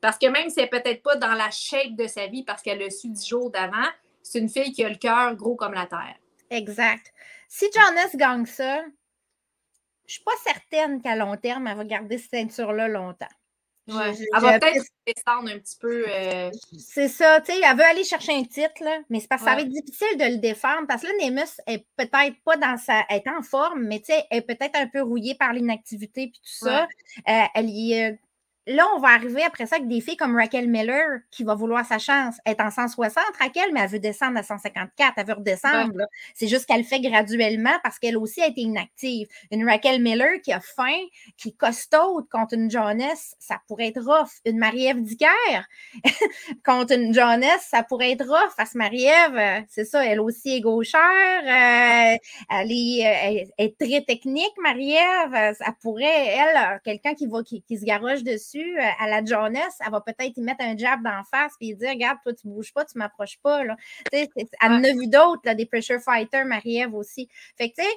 [0.00, 2.60] Parce que même si elle n'est peut-être pas dans la shape de sa vie parce
[2.60, 3.86] qu'elle a su dix jours d'avant,
[4.22, 6.16] c'est une fille qui a le cœur gros comme la terre.
[6.50, 7.12] Exact.
[7.48, 8.82] Si Jonas gagne ça,
[10.12, 13.26] je suis pas certaine qu'à long terme, elle va garder cette ceinture-là longtemps.
[13.88, 14.12] Ouais.
[14.12, 16.04] elle va peut-être descendre un petit peu.
[16.06, 19.42] Euh, c'est ça, tu sais, elle veut aller chercher un titre, là, mais c'est parce
[19.42, 22.58] que ça va être difficile de le défendre parce que là, Nemus est peut-être pas
[22.58, 23.04] dans sa.
[23.08, 26.24] Elle est en forme, mais tu sais, elle est peut-être un peu rouillée par l'inactivité
[26.24, 26.86] et tout ça.
[27.28, 28.20] Euh, elle y est
[28.66, 31.84] là, on va arriver après ça avec des filles comme Raquel Miller qui va vouloir
[31.84, 32.36] sa chance.
[32.44, 35.14] Elle est en 160, Raquel, mais elle veut descendre à 154.
[35.16, 36.02] Elle veut redescendre.
[36.34, 39.26] C'est juste qu'elle fait graduellement parce qu'elle aussi a été inactive.
[39.50, 41.00] Une Raquel Miller qui a faim,
[41.36, 44.30] qui est costaude contre une Jonas, ça pourrait être rough.
[44.44, 45.66] Une Marie-Ève Dicker
[46.64, 48.54] contre une Jonas, ça pourrait être rough.
[48.56, 51.00] Parce que Marie-Ève, euh, c'est ça, elle aussi est gauchère.
[51.00, 52.16] Euh,
[52.50, 55.56] elle, est, est, très technique, Marie-Ève.
[55.56, 59.90] Ça pourrait, elle, quelqu'un qui, va, qui se garoche dessus euh, à la Jonas, elle
[59.90, 62.72] va peut-être y mettre un jab d'en face et dire Regarde, toi, tu ne bouges
[62.72, 63.64] pas, tu ne m'approches pas.
[63.64, 63.76] Là.
[64.12, 64.28] Elle
[64.62, 67.28] en a vu d'autres, des pressure fighters, Marie-Ève aussi.
[67.56, 67.94] Fait que, tu sais,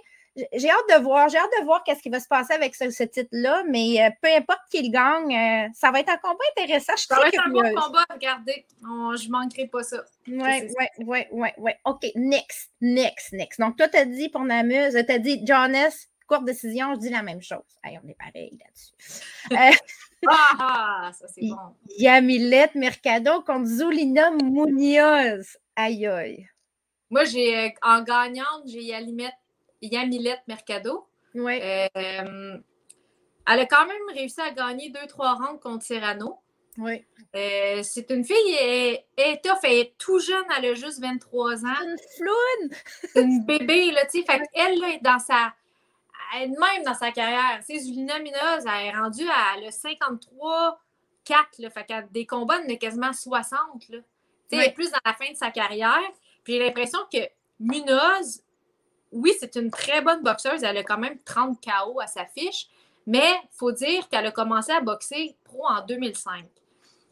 [0.53, 3.03] j'ai hâte de voir, j'ai hâte de voir qu'est-ce qui va se passer avec ce,
[3.03, 6.93] titre-là, mais euh, peu importe qui le gagne, euh, ça va être un combat intéressant.
[6.97, 8.65] Je ça va être un bon combat, regardez.
[8.81, 10.03] je ne manquerai pas ça.
[10.27, 11.71] Oui, oui, oui, oui, oui.
[11.85, 13.59] OK, next, next, next.
[13.59, 17.09] Donc, toi, tu as dit pour Namuse, tu as dit Jonas, courte décision, je dis
[17.09, 17.63] la même chose.
[17.83, 19.23] Hey, on est pareil là-dessus.
[20.29, 21.57] ah, ça c'est bon.
[21.97, 25.57] Yamilette Mercado contre Zulina Munoz.
[25.75, 26.47] Aïe aïe.
[27.09, 28.81] Moi, j'ai euh, en gagnante, j'ai
[29.81, 31.07] Yamilette Mercado.
[31.35, 31.59] Oui.
[31.61, 32.57] Euh,
[33.47, 36.39] elle a quand même réussi à gagner deux, trois rounds contre Serrano.
[36.77, 37.05] Oui.
[37.35, 41.65] Euh, c'est une fille, elle, est tough, elle est tout jeune, elle a juste 23
[41.65, 41.83] ans.
[41.83, 42.77] Une floune!
[43.15, 44.25] une bébé, là, tu sais.
[44.25, 45.53] Fait qu'elle, là, est dans sa.
[46.35, 47.61] Elle-même dans sa carrière.
[47.67, 50.79] Tu sais, Minos, elle est rendue à le 53
[51.25, 51.69] 4, là.
[51.69, 53.97] Fait qu'elle a des combats, elle quasiment 60, là.
[54.49, 56.11] Tu sais, elle est plus dans la fin de sa carrière.
[56.43, 57.19] Puis j'ai l'impression que
[57.59, 58.43] Munoz,
[59.11, 60.63] oui, c'est une très bonne boxeuse.
[60.63, 62.67] Elle a quand même 30 KO à sa fiche.
[63.07, 66.45] Mais il faut dire qu'elle a commencé à boxer pro en 2005.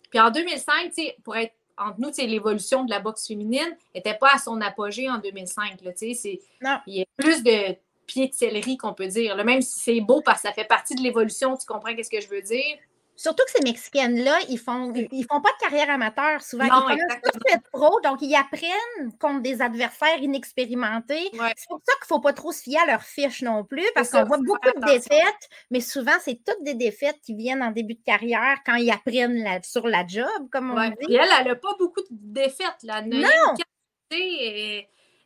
[0.09, 4.37] Puis en 2005, pour être entre nous, l'évolution de la boxe féminine n'était pas à
[4.37, 5.81] son apogée en 2005.
[5.81, 7.75] Là, il y a plus de
[8.07, 9.35] céleri qu'on peut dire.
[9.43, 12.21] Même si c'est beau parce que ça fait partie de l'évolution, tu comprends ce que
[12.21, 12.77] je veux dire?
[13.15, 16.65] Surtout que ces Mexicaines-là, ils font, ils font pas de carrière amateur souvent.
[16.65, 21.29] Non, ils font pro, donc ils apprennent contre des adversaires inexpérimentés.
[21.31, 23.85] C'est pour ça qu'il ne faut pas trop se fier à leurs fiches non plus,
[23.93, 27.69] parce qu'on voit beaucoup de défaites, mais souvent, c'est toutes des défaites qui viennent en
[27.69, 31.13] début de carrière quand ils apprennent sur la job, comme on dit.
[31.13, 32.81] Et elle, elle n'a pas beaucoup de défaites.
[32.81, 33.03] Là.
[33.03, 33.53] Non!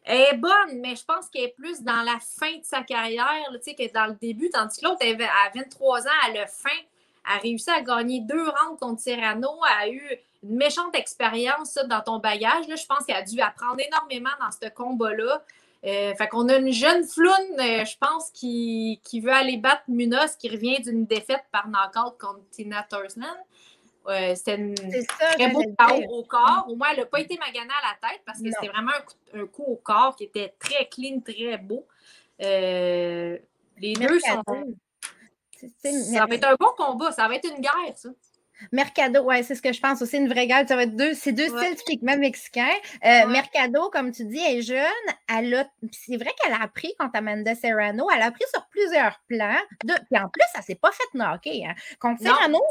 [0.10, 3.26] Elle est bonne, mais je pense qu'elle est plus dans la fin de sa carrière,
[3.64, 6.70] tu sais, dans le début, tandis que l'autre, à 23 ans, elle a fin
[7.28, 10.02] a réussi à gagner deux rounds contre Serrano, a eu
[10.44, 12.66] une méchante expérience dans ton bagage.
[12.68, 15.44] Je pense qu'elle a dû apprendre énormément dans ce combat-là.
[15.86, 20.36] Euh, fait qu'on a une jeune floune, euh, je pense, qui, veut aller battre Munoz,
[20.38, 23.28] qui revient d'une défaite par knockout contre Tina Thursland.
[24.08, 25.64] Euh, c'était une très beau
[26.10, 26.66] au corps.
[26.68, 28.92] Au moins, elle n'a pas été maganée à la tête parce que c'était vraiment
[29.34, 31.86] un coup, au corps qui était très clean, très beau.
[32.40, 33.40] les
[33.78, 34.44] deux sont.
[35.82, 38.10] Ça va être un bon combat, ça va être une guerre, ça.
[38.72, 40.68] Mercado, ouais, c'est ce que je pense aussi, une vraie guerre.
[40.68, 42.76] Ça va être deux, c'est deux styles typiquement mexicains.
[43.06, 44.82] Euh, Mercado, comme tu dis, est jeune.
[45.30, 48.08] Elle a, c'est vrai qu'elle a appris contre Amanda Serrano.
[48.14, 49.62] Elle a appris sur plusieurs plans.
[49.84, 51.66] De, puis en plus, elle s'est pas fait knocker.
[51.66, 51.76] Hein.
[52.00, 52.62] Contre Serrano,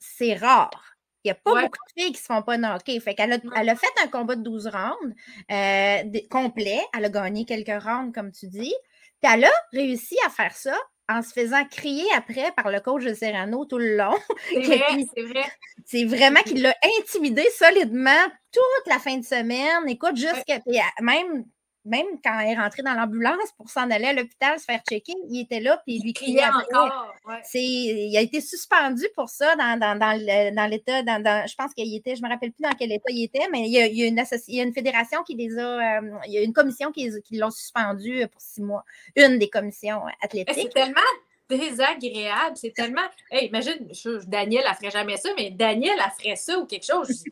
[0.00, 0.96] c'est rare.
[1.22, 2.98] Il n'y a pas beaucoup de filles qui ne se font pas knocker.
[3.00, 5.14] Fait qu'elle a, elle a fait un combat de 12 rounds
[5.52, 6.80] euh, complet.
[6.96, 8.74] Elle a gagné quelques rounds, comme tu dis.
[9.22, 10.76] Puis elle a réussi à faire ça
[11.10, 14.16] en se faisant crier après par le coach de Serrano tout le long.
[14.48, 15.44] C'est vrai, c'est vrai.
[15.84, 19.88] C'est vraiment qu'il l'a intimidé solidement toute la fin de semaine.
[19.88, 20.60] Écoute, jusqu'à
[21.02, 21.44] même
[21.90, 25.12] même quand elle est rentrée dans l'ambulance pour s'en aller à l'hôpital se faire checker,
[25.28, 27.14] il était là puis il lui criait, encore.
[27.52, 31.02] il a été suspendu pour ça dans, dans, l'état.
[31.02, 33.48] Dans, je pense qu'il était, je ne me rappelle plus dans quel état il était,
[33.50, 35.98] mais il y a, une, une fédération qui les a.
[35.98, 38.84] Euh, il y a une commission qui, l'ont suspendu pour six mois.
[39.16, 40.54] Une des commissions athlétiques.
[40.54, 41.00] C'est tellement
[41.48, 42.56] désagréable.
[42.56, 43.02] C'est tellement.
[43.32, 43.88] imagine,
[44.28, 47.24] Daniel, elle ferait jamais ça, mais Daniel, elle ferait ça ou quelque chose.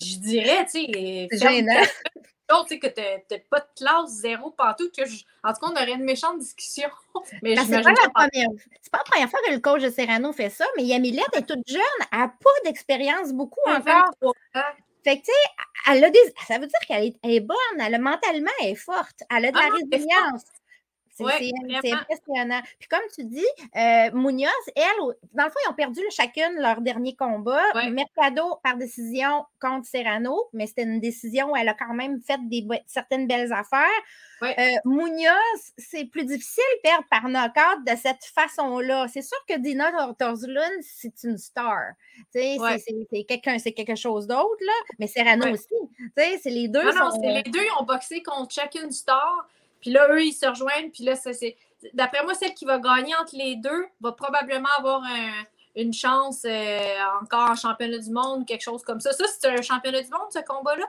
[0.00, 1.28] Je, dirais, tu sais.
[1.30, 1.82] C'est gênant
[2.62, 5.72] tu sais, que tu n'as pas de classe zéro partout, que en tout cas, on
[5.72, 6.88] aurait une méchante discussion.
[7.42, 8.48] Mais ben, c'est pas, la première...
[8.90, 11.66] pas la première fois que le coach de Serrano fait ça, mais Yamilette est toute
[11.66, 11.80] jeune,
[12.12, 14.34] elle n'a pas d'expérience beaucoup encore.
[15.04, 15.32] Fait que, tu sais,
[15.90, 16.18] elle a des...
[16.46, 19.56] ça veut dire qu'elle est, bonne, elle a, mentalement, elle est forte, elle a de
[19.56, 20.44] la ah résilience.
[21.12, 22.60] C'est impressionnant.
[22.78, 23.44] Puis comme tu dis,
[23.76, 24.84] euh, Munoz, elle,
[25.32, 27.62] dans le fond, ils ont perdu chacune leur dernier combat.
[27.90, 32.38] Mercado par décision contre Serrano, mais c'était une décision où elle a quand même fait
[32.48, 33.88] des, certaines belles affaires.
[34.42, 34.50] Euh,
[34.84, 39.06] Munoz, c'est plus difficile de perdre par knockout de cette façon-là.
[39.06, 41.92] C'est sûr que Dina Torzulun, c'est une star.
[42.32, 42.56] C'est
[43.28, 44.72] quelqu'un, c'est quelque chose d'autre, là.
[44.98, 45.74] Mais Serrano aussi.
[46.16, 46.82] C'est les deux.
[46.82, 49.46] Non, non, les deux ont boxé contre chacune star.
[49.82, 50.90] Puis là, eux, ils se rejoignent.
[50.90, 51.56] Puis là, c'est.
[51.92, 55.02] D'après moi, celle qui va gagner entre les deux va probablement avoir
[55.76, 56.78] une chance euh,
[57.22, 59.12] encore en championnat du monde, quelque chose comme ça.
[59.12, 60.84] Ça, c'est un championnat du monde, ce combat-là?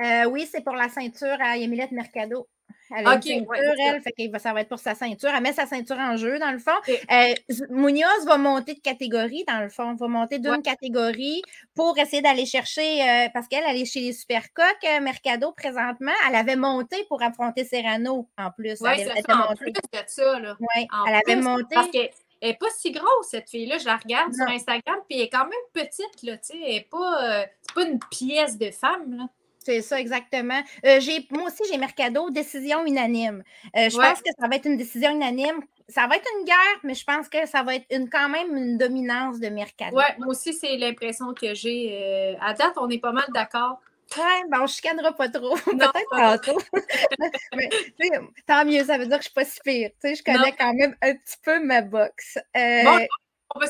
[0.00, 2.46] Euh, oui, c'est pour la ceinture à Emilette Mercado.
[2.96, 5.30] Elle a une ceinture, elle, fait que ça va être pour sa ceinture.
[5.34, 6.70] Elle met sa ceinture en jeu, dans le fond.
[6.88, 7.34] Euh,
[7.70, 9.94] Munoz va monter de catégorie, dans le fond.
[9.94, 11.42] Va monter d'une catégorie
[11.74, 16.12] pour essayer d'aller chercher, euh, parce qu'elle, elle est chez les Supercoques, euh, Mercado, présentement.
[16.28, 18.80] Elle avait monté pour affronter Serrano, en plus.
[18.80, 20.56] Oui, c'est ça, en plus de ça, là.
[20.58, 21.74] Oui, elle avait monté.
[21.74, 22.10] Parce qu'elle
[22.42, 23.78] n'est pas si grosse, cette fille-là.
[23.78, 26.60] Je la regarde sur Instagram, puis elle est quand même petite, là, tu sais.
[26.64, 29.28] Elle n'est pas, pas une pièce de femme, là.
[29.62, 30.62] C'est ça, exactement.
[30.86, 33.42] Euh, moi aussi, j'ai Mercado, décision unanime.
[33.76, 35.60] Euh, je pense que ça va être une décision unanime.
[35.86, 38.56] Ça va être une guerre, mais je pense que ça va être une, quand même
[38.56, 39.96] une dominance de Mercado.
[39.96, 41.90] Oui, moi aussi, c'est l'impression que j'ai.
[41.92, 43.80] Euh, à date, on est pas mal d'accord.
[44.16, 45.54] Ouais, ben on ne chicanera pas trop.
[45.66, 46.42] Peut-être
[48.46, 49.90] tant mieux, ça veut dire que je ne suis pas si pire.
[50.02, 52.38] je connais quand même un petit peu ma boxe.
[52.54, 52.98] bon,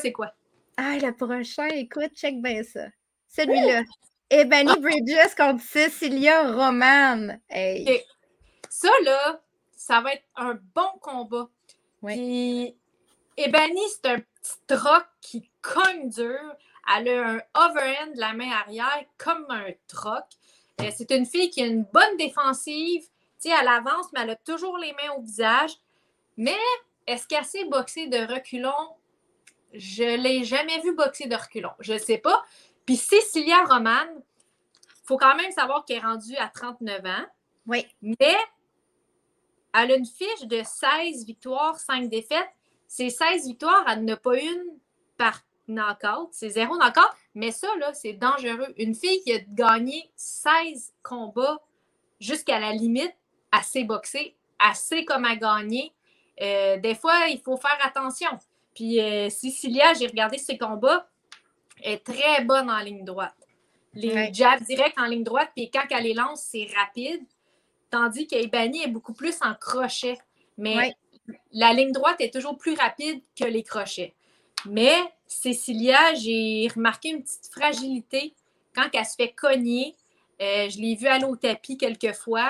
[0.01, 0.31] c'est quoi?
[0.77, 2.87] Ah, le prochain, écoute, check bien ça.
[3.27, 3.83] Celui-là.
[4.31, 7.37] Ebony Bridges contre Cecilia Roman.
[7.49, 8.01] Hey.
[8.69, 9.41] Ça, là,
[9.75, 11.49] ça va être un bon combat.
[12.01, 12.15] Oui.
[13.35, 16.39] Puis, Ebony, c'est un petit troc qui cogne dur.
[16.97, 20.23] Elle a un overhand de la main arrière comme un troc.
[20.79, 23.03] Euh, c'est une fille qui a une bonne défensive.
[23.41, 25.71] Tu sais, elle avance, mais elle a toujours les mains au visage.
[26.37, 26.57] Mais
[27.05, 28.95] est-ce qu'elle sait boxer de reculons?
[29.73, 31.73] Je ne l'ai jamais vu boxer de reculons.
[31.79, 32.43] Je ne sais pas.
[32.91, 37.25] Puis Cécilia Roman, il faut quand même savoir qu'elle est rendue à 39 ans.
[37.65, 37.87] Oui.
[38.01, 38.35] Mais
[39.73, 42.49] elle a une fiche de 16 victoires, 5 défaites.
[42.89, 44.77] Ces 16 victoires, elle n'a pas une
[45.17, 46.27] par knockout.
[46.31, 47.09] C'est zéro knockout.
[47.33, 48.73] Mais ça, là, c'est dangereux.
[48.77, 51.61] Une fille qui a gagné 16 combats
[52.19, 53.15] jusqu'à la limite,
[53.53, 55.93] assez boxée, assez comme à gagner.
[56.41, 58.37] Euh, des fois, il faut faire attention.
[58.75, 61.07] Puis euh, Cecilia, j'ai regardé ses combats,
[61.81, 63.35] est très bonne en ligne droite.
[63.93, 67.21] Les jabs directs en ligne droite, puis quand elle les lance, c'est rapide.
[67.89, 70.17] Tandis qu'Ebani est beaucoup plus en crochet.
[70.57, 70.95] Mais
[71.51, 74.13] la ligne droite est toujours plus rapide que les crochets.
[74.65, 74.95] Mais
[75.27, 78.33] Cécilia, j'ai remarqué une petite fragilité
[78.75, 79.95] quand elle se fait cogner.
[80.41, 82.49] Euh, je l'ai vue aller au tapis quelques fois.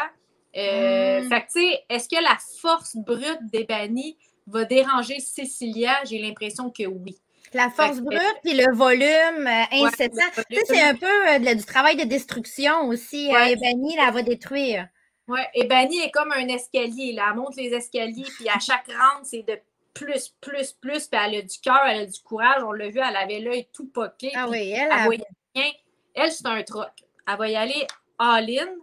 [0.55, 1.29] Euh, mm.
[1.29, 4.17] Fait que, tu sais, est-ce que la force brute d'Ebani
[4.47, 6.03] va déranger Cécilia?
[6.05, 7.17] J'ai l'impression que oui.
[7.53, 10.43] La force brute puis le volume euh, incessant.
[10.49, 13.29] tu sais, c'est un peu du travail de destruction aussi.
[13.29, 14.87] Ebani, là, va détruire.
[15.27, 17.13] Oui, Ebani est comme un escalier.
[17.13, 17.27] Là.
[17.29, 19.59] Elle monte les escaliers, puis à chaque rente, c'est de
[19.93, 21.07] plus, plus, plus.
[21.07, 22.63] Puis elle a du cœur, elle a du courage.
[22.63, 24.31] On l'a vu, elle avait l'œil tout poqué.
[24.35, 25.07] Ah oui, elle, a...
[25.07, 25.71] rien.
[26.13, 26.91] Elle, c'est un troc.
[27.27, 27.87] Elle va y aller
[28.17, 28.75] all-in.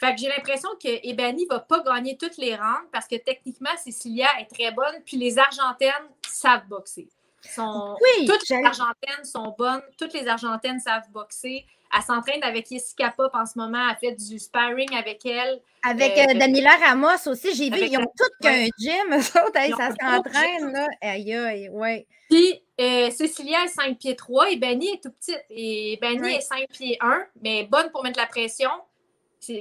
[0.00, 3.16] Fait que j'ai l'impression que Ebani ne va pas gagner toutes les rentes parce que
[3.16, 5.02] techniquement, Cecilia est très bonne.
[5.04, 7.08] Puis les Argentines savent boxer.
[7.56, 9.82] Oui, toutes les Argentines sont bonnes.
[9.98, 11.64] Toutes les Argentines savent boxer.
[11.96, 13.88] Elle s'entraîne avec Jessica Pop en ce moment.
[13.90, 15.60] Elle fait du sparring avec elle.
[15.82, 17.54] Avec euh, euh Daniela Ramos aussi.
[17.54, 19.20] J'ai vu, ils ont tous qu'un gym.
[19.20, 20.72] Ça s'entraîne.
[20.72, 20.86] Là.
[21.00, 22.06] Aïe, aïe, ouais.
[22.28, 25.42] Puis, euh, Cécilia est 5 pieds 3 et Benny est tout petite.
[25.48, 28.70] Et Benny est 5 pieds 1, mais bonne pour mettre la pression.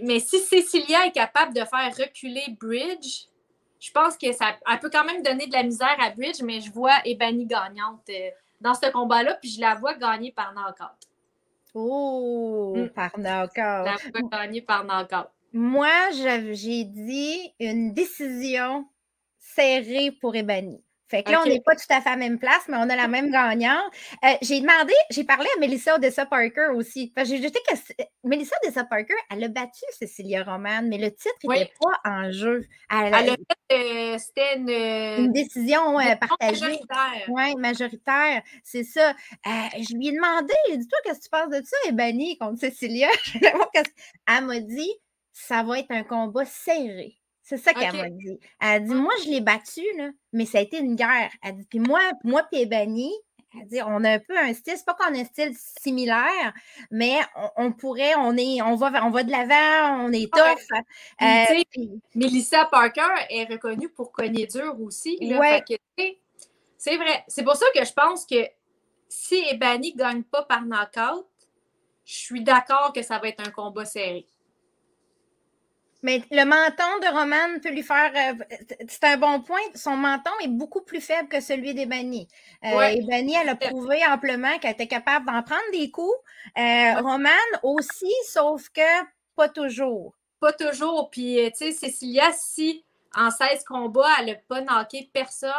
[0.03, 3.27] Mais si Cécilia est capable de faire reculer Bridge,
[3.79, 6.61] je pense que ça elle peut quand même donner de la misère à Bridge, mais
[6.61, 8.29] je vois Ebony gagnante euh,
[8.61, 10.97] dans ce combat-là, puis je la vois gagner par knockout.
[11.73, 12.89] Oh, mm.
[12.89, 13.55] par knockout.
[13.55, 15.29] La vois gagner par knockout.
[15.53, 18.87] Moi, j'ai dit une décision
[19.39, 20.83] serrée pour Ebony.
[21.09, 22.89] Fait que là, on n'est pas tout à fait à la même place, mais on
[22.89, 23.91] a la même gagnante.
[24.25, 27.13] Euh, j'ai demandé, j'ai parlé à Melissa Odessa Parker aussi.
[27.15, 31.71] J'ai jeté que Melissa Odessa Parker, elle a battu Cecilia Roman, mais le titre n'était
[31.79, 32.65] pas en jeu.
[32.91, 33.37] Elle, a fait,
[33.71, 36.61] euh, c'était une, une, décision euh, partagée.
[36.61, 37.29] Majoritaire.
[37.29, 38.41] Oui, majoritaire.
[38.63, 39.13] C'est ça.
[39.45, 43.07] je lui ai demandé, dis-toi, qu'est-ce que tu penses de ça, Ebony, contre Cecilia?
[44.27, 44.91] elle m'a dit,
[45.31, 47.15] ça va être un combat serré.
[47.47, 48.37] C'est ça qu'elle m'a dit.
[48.59, 51.31] Elle a dit, moi, je l'ai battu, là, mais ça a été une guerre.
[51.41, 53.09] Elle dit, puis moi, moi et Ebony,
[53.57, 56.53] elle dit, on a un peu un style, c'est pas qu'on a un style similaire,
[56.91, 57.15] mais
[57.55, 60.77] on, pourrait, on est, on va, on va de l'avant, on est tough.
[61.21, 61.63] Euh,
[62.15, 65.17] Melissa Parker est reconnue pour cogner dur aussi.
[66.77, 67.23] C'est vrai.
[67.29, 68.45] C'est pour ça que je pense que
[69.07, 71.25] si Ebony ne gagne pas par knockout,
[72.03, 74.27] je suis d'accord que ça va être un combat serré.
[76.03, 78.11] Mais le menton de Roman peut lui faire.
[78.15, 78.57] Euh,
[78.87, 79.59] c'est un bon point.
[79.73, 82.27] Son menton est beaucoup plus faible que celui d'Ebony.
[82.63, 86.15] Euh, elle a prouvé amplement qu'elle était capable d'en prendre des coups.
[86.57, 87.29] Euh, Roman
[87.63, 89.05] aussi, sauf que
[89.35, 90.13] pas toujours.
[90.39, 91.09] Pas toujours.
[91.09, 92.83] Puis, euh, tu sais, Cécilia, si
[93.15, 95.51] en 16 combats, elle n'a pas knocké personne,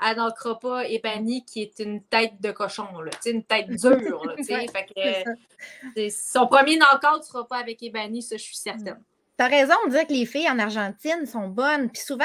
[0.00, 4.24] elle knockera pas Ebony, qui est une tête de cochon, là, une tête dure.
[4.24, 4.86] Là, fait
[5.96, 9.02] que, son premier knockout ne sera pas avec Ebony, ça, je suis certaine.
[9.42, 11.90] As raison de dire que les filles en Argentine sont bonnes.
[11.90, 12.24] Puis souvent,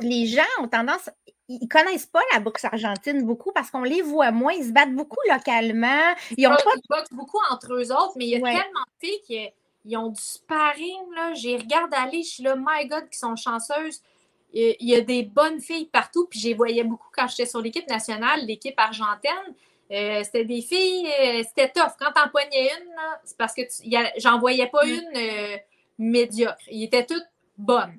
[0.00, 1.10] les gens ont tendance,
[1.48, 4.52] ils connaissent pas la boxe argentine beaucoup parce qu'on les voit moins.
[4.52, 6.14] Ils se battent beaucoup localement.
[6.36, 6.72] Ils, ont pas...
[6.88, 9.52] boxent beaucoup entre eux autres, mais il y a tellement de filles
[9.84, 11.14] qui ont du sparring.
[11.14, 11.34] Là.
[11.34, 14.00] J'ai regardé aller, je suis là, my God, qui sont chanceuses.
[14.52, 17.86] Il y a des bonnes filles partout, puis les voyais beaucoup quand j'étais sur l'équipe
[17.88, 19.54] nationale, l'équipe argentine.
[19.92, 21.92] Euh, c'était des filles, euh, c'était tough.
[21.98, 22.92] Quand t'en poignais une,
[23.24, 23.62] c'est parce que
[24.18, 24.88] j'en voyais pas mm.
[24.88, 25.10] une.
[25.16, 25.56] Euh,
[25.98, 26.62] médiocre.
[26.70, 27.26] Ils étaient toutes
[27.58, 27.98] bonnes.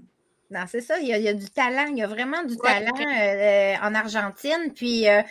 [0.49, 3.75] Non, c'est ça, il y, a, du talent, il y a vraiment du talent euh,
[3.81, 4.71] en Argentine.
[4.73, 5.21] Puis euh,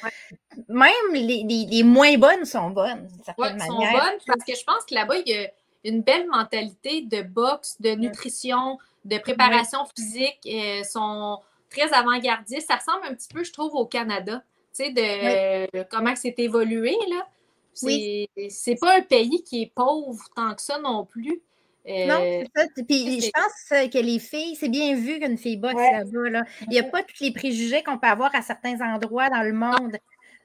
[0.69, 4.95] même les, moins bonnes sont bonnes, d'une certaine sont bonnes parce que je pense que
[4.95, 5.51] là-bas, il y a
[5.85, 10.39] une belle mentalité de boxe, de nutrition, de préparation physique.
[10.45, 12.67] Ils euh, sont très avant-gardistes.
[12.69, 14.43] Ça ressemble un petit peu, je trouve, au Canada.
[14.77, 17.27] Tu sais, de comment c'est évolué, là.
[17.73, 21.41] C'est pas un pays qui est pauvre tant que ça non plus.
[21.87, 22.69] Non, euh, c'est ça.
[22.89, 26.31] Puis je pense que les filles, c'est bien vu qu'une fille boxe là-bas.
[26.31, 26.45] Là.
[26.63, 29.53] Il n'y a pas tous les préjugés qu'on peut avoir à certains endroits dans le
[29.53, 29.97] monde.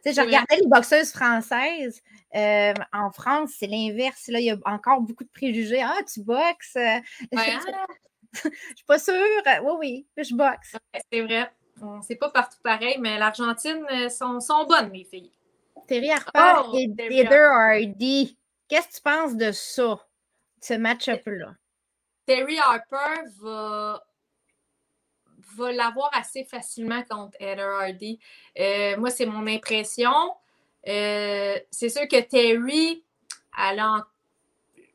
[0.04, 2.02] sais, je regardais les boxeuses françaises.
[2.36, 4.28] Euh, en France, c'est l'inverse.
[4.28, 5.82] Là, il y a encore beaucoup de préjugés.
[5.84, 6.76] Ah, tu boxes.
[7.32, 7.70] je
[8.76, 9.16] suis pas sûre.
[9.64, 10.76] Oui, oui, je boxe.
[11.12, 11.50] c'est vrai.
[12.04, 15.32] C'est pas partout pareil, mais l'Argentine euh, sont, sont bonnes, mes filles.
[15.88, 18.38] Terry Harper oh, et Heather Hardy.
[18.68, 20.00] Qu'est-ce que tu penses de ça,
[20.62, 21.56] ce match-up-là?
[22.26, 24.06] Terry Harper va,
[25.56, 28.20] va l'avoir assez facilement contre Heather Hardy.
[28.60, 30.14] Euh, moi, c'est mon impression.
[30.88, 33.04] Euh, c'est sûr que Terry,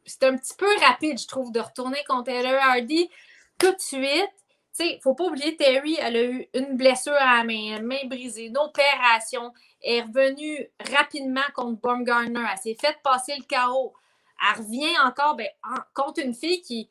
[0.04, 3.10] c'est un petit peu rapide, je trouve, de retourner contre Heather Hardy
[3.58, 4.32] tout de suite.
[4.78, 8.04] Il ne faut pas oublier, Terry, elle a eu une blessure à la main, main
[8.04, 9.52] brisée, une opération.
[9.82, 12.44] Elle est revenue rapidement contre Baumgartner.
[12.52, 13.94] Elle s'est fait passer le chaos.
[14.40, 15.48] Elle revient encore ben,
[15.94, 16.90] contre une fille qui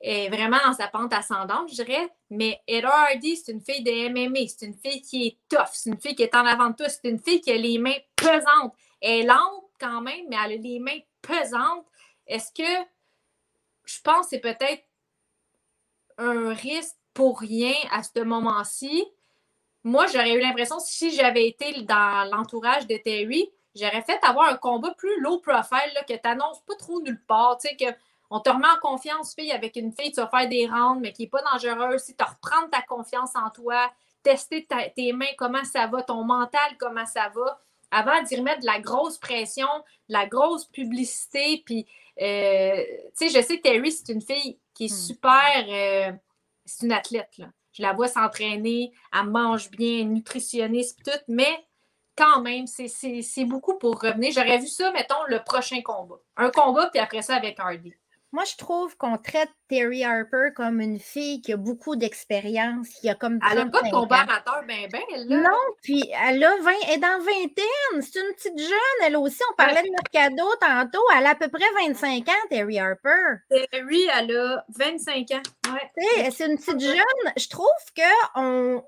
[0.00, 2.08] est vraiment dans sa pente ascendante, je dirais.
[2.30, 4.48] Mais Heather Hardy, c'est une fille de MMA.
[4.48, 5.70] C'est une fille qui est tough.
[5.72, 6.88] C'est une fille qui est en avant de tout.
[6.88, 8.74] C'est une fille qui a les mains pesantes.
[9.00, 11.86] Elle est lente quand même, mais elle a les mains pesantes.
[12.26, 12.86] Est-ce que
[13.84, 14.84] je pense que c'est peut-être
[16.18, 19.04] un risque pour rien à ce moment-ci.
[19.82, 24.56] Moi, j'aurais eu l'impression, si j'avais été dans l'entourage de Terry, j'aurais fait avoir un
[24.56, 27.58] combat plus low profile, là, que tu n'annonces pas trop nulle part.
[27.58, 27.96] Tu sais, que
[28.30, 31.12] on te remet en confiance, fille, avec une fille, tu vas faire des rounds, mais
[31.12, 32.02] qui n'est pas dangereuse.
[32.02, 33.90] Si tu reprends ta confiance en toi,
[34.22, 37.60] tester tes mains, comment ça va, ton mental, comment ça va,
[37.90, 39.68] avant d'y remettre de la grosse pression,
[40.08, 41.62] de la grosse publicité.
[41.64, 41.86] Puis,
[42.20, 42.82] euh,
[43.18, 45.06] tu sais, je sais que Terry, c'est une fille qui est hmm.
[45.06, 45.64] super.
[45.68, 46.12] Euh,
[46.66, 47.46] c'est une athlète, là.
[47.72, 51.64] Je la vois s'entraîner, elle mange bien, nutritionniste, tout, mais
[52.18, 54.32] quand même, c'est beaucoup pour revenir.
[54.32, 56.16] J'aurais vu ça, mettons, le prochain combat.
[56.36, 57.94] Un combat, puis après ça avec Hardy.
[58.30, 63.08] Moi, je trouve qu'on traite Terry Harper comme une fille qui a beaucoup d'expérience, qui
[63.08, 66.56] a comme Elle n'a pas de combat amateur, ben ben, elle Non, puis elle, a
[66.60, 68.02] 20, elle est dans vingtaine.
[68.02, 69.40] C'est une petite jeune, elle aussi.
[69.50, 71.02] On parlait de Mercado tantôt.
[71.16, 73.38] Elle a à peu près 25 ans, Terry Harper.
[73.48, 75.72] Terry, elle a 25 ans.
[75.72, 76.30] Ouais.
[76.30, 77.32] C'est une petite jeune.
[77.34, 77.66] Je trouve
[77.96, 78.02] que
[78.34, 78.82] on...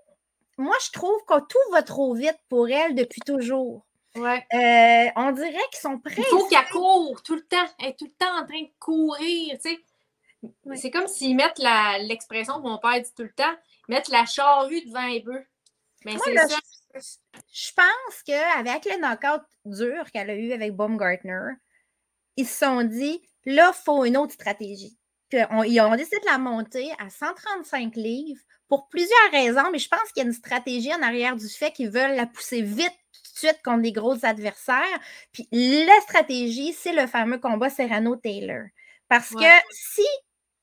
[0.60, 3.86] Moi, je trouve que tout va trop vite pour elle depuis toujours.
[4.14, 4.44] Ouais.
[4.52, 6.14] Euh, on dirait qu'ils sont prêts.
[6.18, 7.66] Il faut qu'elle court tout le temps.
[7.78, 9.56] Elle est tout le temps en train de courir.
[9.62, 10.76] Tu sais.
[10.76, 11.62] C'est comme s'ils mettent
[12.00, 13.54] l'expression que mon père dit tout le temps
[13.88, 15.46] mettre la charrue devant les bœufs.
[16.04, 16.58] Mais c'est ça.
[16.94, 21.54] Je, pense qu'avec les knockouts durs qu'elle a eu avec Baumgartner,
[22.36, 24.98] ils se sont dit là, il faut une autre stratégie.
[25.32, 30.00] Ils ont décidé de la monter à 135 livres pour plusieurs raisons, mais je pense
[30.12, 33.60] qu'il y a une stratégie en arrière du fait qu'ils veulent la pousser vite suite
[33.64, 35.00] contre des gros adversaires.
[35.32, 38.66] Puis la stratégie, c'est le fameux combat Serrano-Taylor.
[39.08, 40.06] Parce que si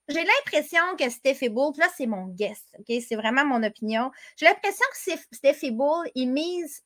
[0.08, 2.86] j'ai l'impression que Steph Bull, là, c'est mon guess, OK?
[3.06, 4.10] C'est vraiment mon opinion.
[4.38, 6.82] J'ai l'impression que Steph Bull, il mise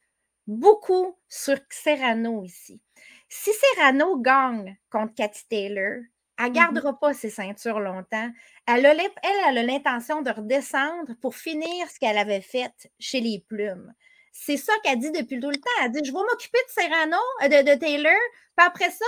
[0.47, 2.81] beaucoup sur Serrano ici.
[3.29, 5.99] Si Serrano gagne contre Cathy Taylor,
[6.37, 6.53] elle ne mm-hmm.
[6.53, 8.29] gardera pas ses ceintures longtemps.
[8.67, 13.43] Elle a, elle, a l'intention de redescendre pour finir ce qu'elle avait fait chez les
[13.47, 13.93] plumes.
[14.31, 15.69] C'est ça qu'elle dit depuis tout le temps.
[15.83, 18.13] Elle dit Je vais m'occuper de Serrano, euh, de, Taylor,
[18.57, 19.05] puis après ça,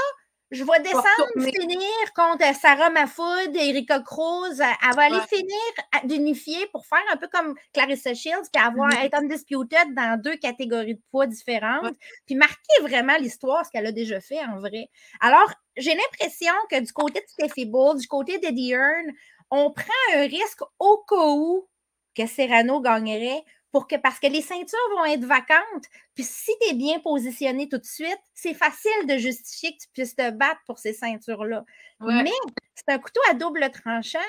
[0.52, 4.60] je vais descendre, finir contre Sarah Mafoud, Erika Cruz.
[4.60, 9.06] Elle va aller finir d'unifier pour faire un peu comme Clarissa Shields, puis avoir, mm-hmm.
[9.06, 11.96] être undisputed dans deux catégories de poids différentes,
[12.28, 14.90] puis marquer vraiment l'histoire, ce qu'elle a déjà fait en vrai.
[15.22, 19.12] Alors, j'ai l'impression que du côté de Steffi Bull, du côté d'Eddie Hearn,
[19.52, 21.68] on prend un risque au cas où
[22.16, 25.86] que Serrano gagnerait pour que, parce que les ceintures vont être vacantes.
[26.14, 29.90] Puis si tu es bien positionné tout de suite, c'est facile de justifier que tu
[29.94, 31.66] puisses te battre pour ces ceintures-là.
[32.00, 32.30] Mais
[32.76, 34.20] c'est un couteau à double tranchant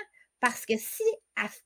[0.40, 1.02] parce que si,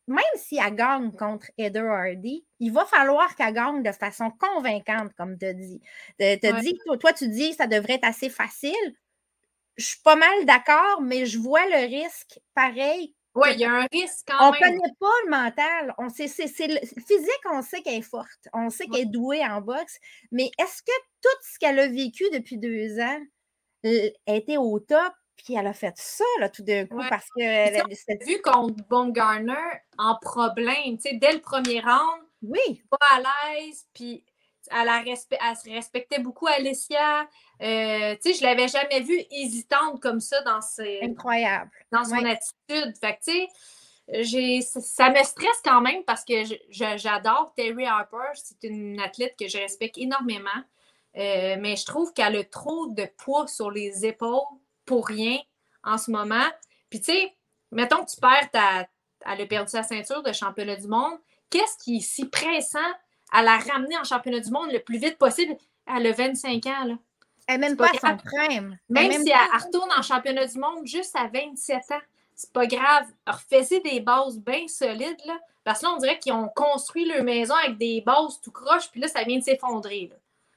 [0.07, 5.13] même si elle gagne contre Heather Hardy, il va falloir qu'elle gagne de façon convaincante,
[5.17, 5.81] comme tu.
[6.19, 8.75] Tu as dit, toi, tu dis que ça devrait être assez facile.
[9.79, 13.73] Je suis pas mal d'accord, mais je vois le risque pareil oui, il y a
[13.73, 14.61] un risque quand on même.
[14.63, 15.95] On ne connaît pas le mental.
[15.99, 18.49] On sait, c'est, physique, on sait qu'elle est forte.
[18.53, 19.99] On sait qu'elle est douée en boxe.
[20.33, 23.21] Mais est-ce que tout ce qu'elle a vécu depuis deux ans
[24.27, 25.13] était au top?
[25.37, 27.41] Puis elle a fait ça là, tout d'un coup parce que.
[27.41, 27.81] Elle,
[28.27, 29.55] vu contre Baumgartner
[29.99, 32.83] en problème, tu sais, dès le premier round, oui.
[32.91, 34.25] pas à l'aise, puis
[34.71, 35.17] elle, a elle
[35.57, 37.23] se respectait beaucoup Alicia.
[37.63, 41.01] Euh, tu sais, je l'avais jamais vue hésitante comme ça dans ses.
[41.03, 41.71] Incroyable.
[41.93, 42.97] Dans son attitude.
[43.01, 46.35] Fait tu sais, ça me stresse quand même parce que
[46.71, 48.33] j'adore Terry Harper.
[48.35, 50.51] C'est une athlète que je respecte énormément.
[51.17, 54.41] Euh, mais je trouve qu'elle a trop de poids sur les épaules
[54.85, 55.39] pour rien
[55.83, 56.47] en ce moment.
[56.91, 57.35] Puis, tu sais,
[57.71, 58.89] mettons que tu perds ta.
[59.27, 61.19] Elle a perdu sa ceinture de championnat du monde.
[61.51, 62.79] Qu'est-ce qui est si pressant
[63.33, 65.57] à la ramener en championnat du monde le plus vite possible?
[65.87, 66.95] Elle a 25 ans, là.
[67.47, 68.79] Elle même pas, à son prime.
[68.91, 72.01] Même, si elle, retourne en championnat du monde juste à 27 ans,
[72.35, 73.07] c'est pas grave.
[73.27, 75.39] Refaisez des bases bien solides, là.
[75.65, 78.91] Parce que là, on dirait qu'ils ont construit leur maison avec des bases tout croche,
[78.91, 80.11] puis là, ça vient de s'effondrer.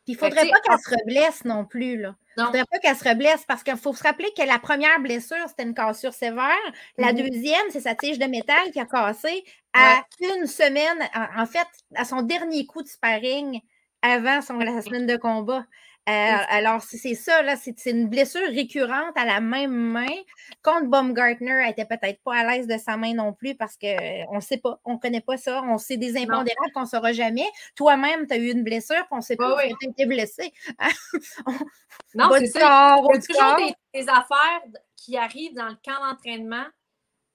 [0.08, 1.98] Il ne faudrait pas qu'elle se reblesse non plus.
[1.98, 2.16] Là.
[2.38, 5.00] Il ne faudrait pas qu'elle se reblesse parce qu'il faut se rappeler que la première
[5.00, 6.50] blessure, c'était une cassure sévère.
[6.98, 7.30] La mm-hmm.
[7.30, 9.44] deuxième, c'est sa tige de métal qui a cassé
[9.74, 13.62] à une semaine, en, fait, à son dernier coup de sparring
[14.02, 15.66] avant son, la semaine de combat.
[16.10, 20.08] Euh, alors, c'est ça, là, c'est une blessure récurrente à la même main.
[20.64, 24.36] Contre Baumgartner, elle n'était peut-être pas à l'aise de sa main non plus parce qu'on
[24.36, 25.62] ne sait pas, on ne connaît pas ça.
[25.62, 27.46] On sait des impondérables qu'on ne saura jamais.
[27.76, 30.52] Toi-même, tu as eu une blessure, on ne sait pas où tu été blessé.
[32.16, 32.98] non, c'est ça.
[32.98, 34.62] Il y a toujours des, affaires
[34.96, 36.66] qui arrivent dans le camp d'entraînement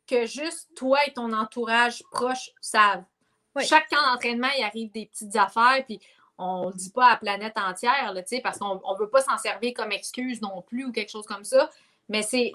[0.09, 3.05] que juste toi et ton entourage proche savent.
[3.64, 6.01] Chaque camp d'entraînement, il arrive des petites affaires, puis
[6.39, 9.22] on ne le dit pas à la planète entière, là, parce qu'on ne veut pas
[9.22, 11.70] s'en servir comme excuse non plus ou quelque chose comme ça.
[12.09, 12.53] Mais c'est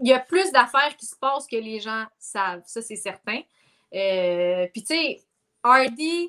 [0.00, 2.62] il y a plus d'affaires qui se passent que les gens savent.
[2.66, 3.40] Ça, c'est certain.
[3.94, 5.22] Euh, puis, tu sais,
[5.62, 6.28] Hardy,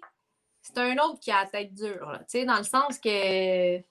[0.61, 3.81] c'est un autre qui a la tête dure, dans le sens que euh,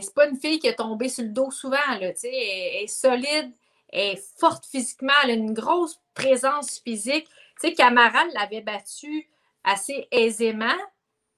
[0.00, 2.86] c'est pas une fille qui est tombée sur le dos souvent, là, sais, elle, est
[2.86, 3.52] solide,
[3.88, 7.26] elle est forte physiquement, elle a une grosse présence physique.
[7.60, 9.28] Tu sais, Camara l'avait battue
[9.64, 10.78] assez aisément,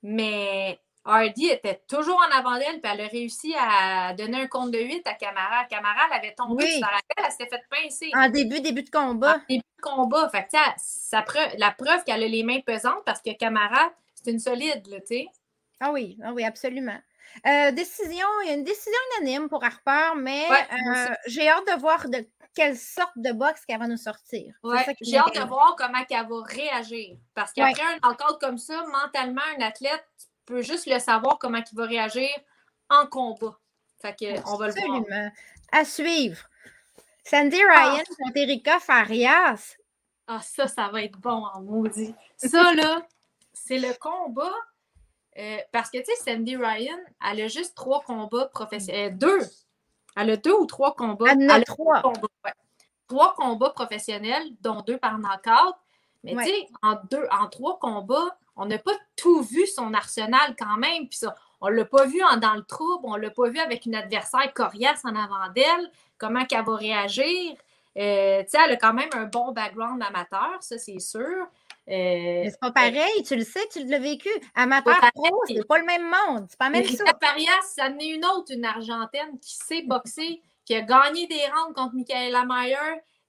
[0.05, 4.71] mais Hardy était toujours en avant d'elle, puis elle a réussi à donner un compte
[4.71, 5.65] de 8 à Camara.
[5.65, 6.83] Camara, elle avait tombé, oui.
[7.17, 8.11] elle s'était fait pincer.
[8.15, 9.37] En début, début de combat.
[9.37, 10.29] En début de combat.
[10.29, 11.25] Fait que, ça,
[11.57, 15.27] la preuve qu'elle a les mains pesantes, parce que Camara, c'est une solide, tu sais.
[15.81, 16.99] Ah oui, ah oui, absolument.
[17.47, 21.81] Euh, décision, il y a une décision unanime pour Harper, mais euh, j'ai hâte de
[21.81, 24.55] voir de quelle sorte de boxe qu'elle va nous sortir.
[25.01, 27.17] j'ai hâte de voir comment elle va réagir.
[27.35, 30.05] Parce qu'après un knockout comme ça, mentalement, un athlète
[30.47, 32.31] peut juste le savoir comment il va réagir
[32.89, 33.59] en combat.
[34.01, 35.31] Fait que, on va le voir.
[35.73, 36.39] À suivre.
[37.25, 37.91] Sandy ah!
[37.91, 39.77] Ryan contre Erika Farias.
[40.27, 42.15] Ah, ça, ça va être bon en maudit.
[42.37, 43.07] Ça, là,
[43.53, 44.53] c'est le combat.
[45.39, 46.99] Euh, parce que, tu sais, Sandy Ryan,
[47.29, 49.15] elle a juste trois combats professionnels.
[49.15, 49.41] Euh, deux
[50.17, 51.33] elle a deux ou trois combats.
[51.33, 52.03] Elle a trois.
[53.07, 55.75] Trois combats, professionnels, dont deux par knockout.
[56.23, 60.55] Mais tu sais, en, deux, en trois combats, on n'a pas tout vu son arsenal
[60.59, 61.07] quand même.
[61.09, 63.49] Puis ça, on ne l'a pas vu en, dans le trouble, on ne l'a pas
[63.49, 67.57] vu avec une adversaire coriace en avant d'elle, comment qu'elle va réagir.
[67.97, 71.47] Euh, tu sais, elle a quand même un bon background amateur, ça c'est sûr.
[71.91, 74.31] Euh, c'est pas pareil, tu le sais, tu l'as vécu.
[74.55, 76.47] Amateur pro, c'est pas le même monde.
[76.49, 77.13] C'est pas même ça.
[77.15, 81.45] Parias, ça en est une autre, une Argentine qui sait boxer, qui a gagné des
[81.55, 82.77] rounds contre Michaela Mayer.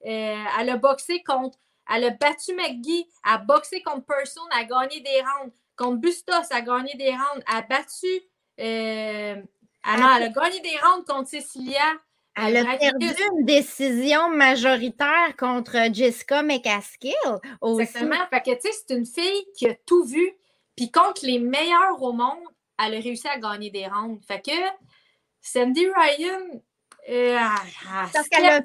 [0.06, 1.58] Euh, elle a boxé contre.
[1.88, 5.52] Elle a battu McGee, elle a boxé contre Person, elle a gagné des rounds.
[5.76, 7.44] Contre Bustos, elle a gagné des rounds.
[7.46, 8.06] Elle a battu.
[8.58, 9.42] Euh,
[9.84, 11.84] elle a gagné des rounds contre Cecilia.
[12.36, 17.14] Elle a perdu une décision majoritaire contre Jessica McCaskill
[17.60, 17.82] aussi.
[17.82, 18.26] Exactement.
[18.30, 20.32] Fait que, tu sais, c'est une fille qui a tout vu.
[20.76, 22.44] Puis contre les meilleurs au monde,
[22.78, 24.22] elle a réussi à gagner des rounds.
[24.26, 24.52] Fait que
[25.40, 26.60] Sandy Ryan,
[27.08, 27.38] euh,
[28.12, 28.60] Parce qu'elle a,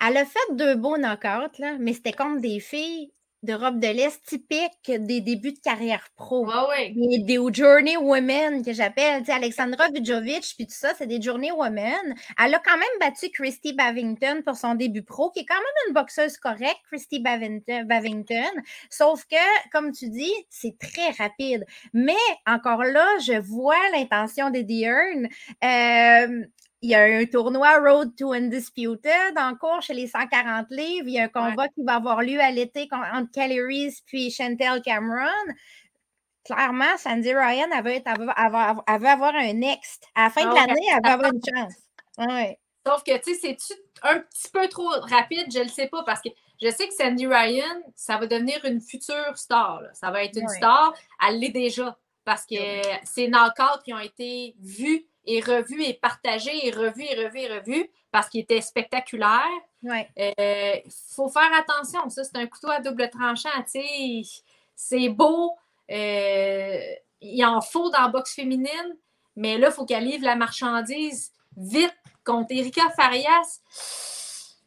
[0.00, 3.12] elle a fait deux beaux knockouts, là, mais c'était contre des filles
[3.42, 6.46] d'Europe de l'Est typique des débuts de carrière pro.
[6.76, 9.22] Des, des journey women que j'appelle.
[9.28, 12.14] Alexandra Vujovic, puis tout ça, c'est des journey women.
[12.42, 15.88] Elle a quand même battu Christy Bavington pour son début pro, qui est quand même
[15.88, 18.62] une boxeuse correcte, Christy Bavington.
[18.90, 21.64] Sauf que, comme tu dis, c'est très rapide.
[21.92, 22.14] Mais
[22.46, 25.28] encore là, je vois l'intention d'Eddie Hearn.
[25.64, 26.44] Euh,
[26.80, 31.08] il y a un tournoi Road to Undisputed en cours chez les 140 livres.
[31.08, 34.80] Il y a un combat qui va avoir lieu à l'été entre Kelly puis Chantel
[34.82, 35.54] Cameron.
[36.44, 40.04] Clairement, Sandy Ryan, elle veut, avoir un next.
[40.14, 41.74] À la fin de ah l'année, elle va avoir une chance.
[42.86, 46.04] Sauf que, tu sais, c'est un petit peu trop rapide, je ne le sais pas,
[46.04, 46.28] parce que
[46.62, 49.82] je sais que Sandy Ryan, ça va devenir une future star.
[49.92, 50.94] Ça va être une star.
[51.28, 52.54] Elle l'est déjà, parce que
[53.04, 57.58] ces knockouts qui ont été vus et revu et partagé et revu et revu et
[57.58, 59.46] revu parce qu'il était spectaculaire.
[59.82, 60.76] Il euh,
[61.14, 62.08] faut faire attention.
[62.08, 63.50] Ça, c'est un couteau à double tranchant.
[64.74, 65.54] C'est beau.
[65.90, 66.80] Euh,
[67.20, 68.96] il en faut dans la boxe féminine,
[69.36, 73.60] mais là, il faut qu'elle livre la marchandise vite contre Erika Farias.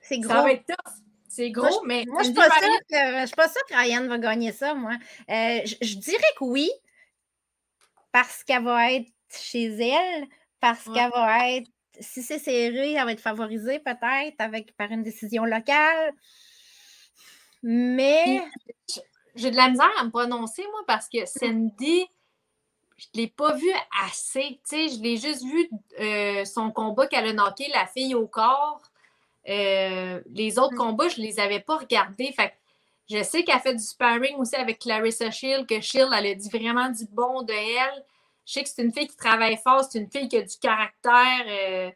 [0.01, 0.33] C'est gros.
[0.33, 0.93] Ça va être tough.
[1.27, 2.05] C'est gros, mais.
[2.07, 4.91] Moi, je ne suis, pas sûre que Ryan va gagner ça, moi.
[5.29, 6.69] Euh, je dirais que oui,
[8.11, 10.27] parce qu'elle va être chez elle,
[10.61, 15.03] parce qu'elle va être, si c'est serré, elle va être favorisée peut-être avec par une
[15.03, 16.13] décision locale.
[17.63, 18.41] Mais.
[19.33, 22.05] J'ai de la misère à me prononcer, moi, parce que Cindy,
[22.97, 23.69] je ne l'ai pas vu
[24.03, 24.59] assez.
[24.69, 28.81] je l'ai juste vu euh, son combat qu'elle a knocké la fille au corps.
[29.47, 30.77] Euh, les autres mm.
[30.77, 32.31] combats, je ne les avais pas regardés.
[32.33, 32.53] Fait
[33.09, 36.49] je sais qu'elle fait du sparring aussi avec Clarissa Shield, que Shield, elle a dit
[36.49, 38.05] vraiment du bon de elle.
[38.45, 40.57] Je sais que c'est une fille qui travaille fort, c'est une fille qui a du
[40.57, 41.45] caractère.
[41.47, 41.91] Euh,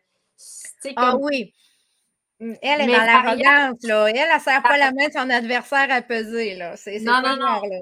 [0.96, 1.54] ah oui.
[2.40, 4.08] Mm, elle est dans l'arrogance, là.
[4.08, 6.76] Elle, elle ne serre pas la main de son adversaire à peser, là.
[6.78, 7.62] C'est non, non, non.
[7.62, 7.80] Là.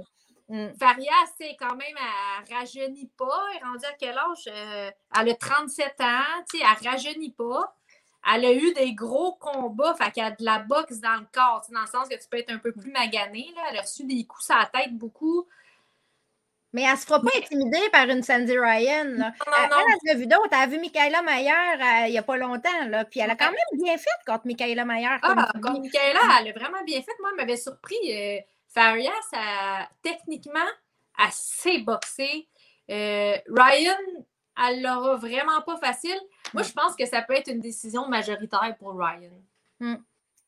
[0.49, 0.73] Mm.
[0.79, 3.41] Faria, c'est quand même, elle rajeunit pas.
[3.51, 4.47] Elle est rendue à quel âge?
[4.47, 7.75] Euh, elle a 37 ans, tu sais, elle rajeunit pas.
[8.33, 11.65] Elle a eu des gros combats, fait qu'elle a de la boxe dans le corps,
[11.71, 13.51] dans le sens que tu peux être un peu plus magané.
[13.55, 13.63] Là.
[13.71, 15.45] Elle a reçu des coups sur la tête beaucoup.
[16.73, 19.05] Mais elle ne se fera pas intimider par une Sandy Ryan.
[19.05, 19.33] Là.
[19.45, 19.85] Non, non, non.
[20.03, 20.49] Elle, a vu d'autres.
[20.51, 22.87] Elle a vu Michaela Mayer euh, il n'y a pas longtemps.
[22.87, 23.05] Là.
[23.05, 25.07] Puis elle a quand même bien fait contre Michaela Mayer.
[25.21, 27.11] Ah, contre Michaela, elle a vraiment bien fait.
[27.19, 27.95] Moi, elle m'avait surpris.
[28.09, 28.39] Euh,
[28.73, 30.59] Faria, ça, techniquement,
[31.15, 32.47] assez boxé.
[32.89, 34.25] Euh, Ryan,
[34.67, 36.19] elle l'aura vraiment pas facile.
[36.53, 36.65] Moi, mm.
[36.65, 39.29] je pense que ça peut être une décision majoritaire pour Ryan.
[39.79, 39.95] Mm.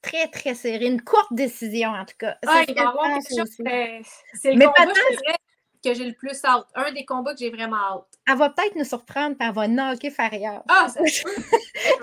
[0.02, 0.86] Très, très serré.
[0.86, 2.38] Une courte décision, en tout cas.
[2.48, 2.64] Ah.
[2.66, 2.74] C'est
[4.54, 5.36] le combat,
[5.86, 6.68] que j'ai le plus hâte.
[6.76, 8.08] Un des combats que j'ai vraiment hâte.
[8.28, 10.64] Elle va peut-être nous surprendre, et elle va knocker Faria.
[10.68, 11.24] Ah, ça je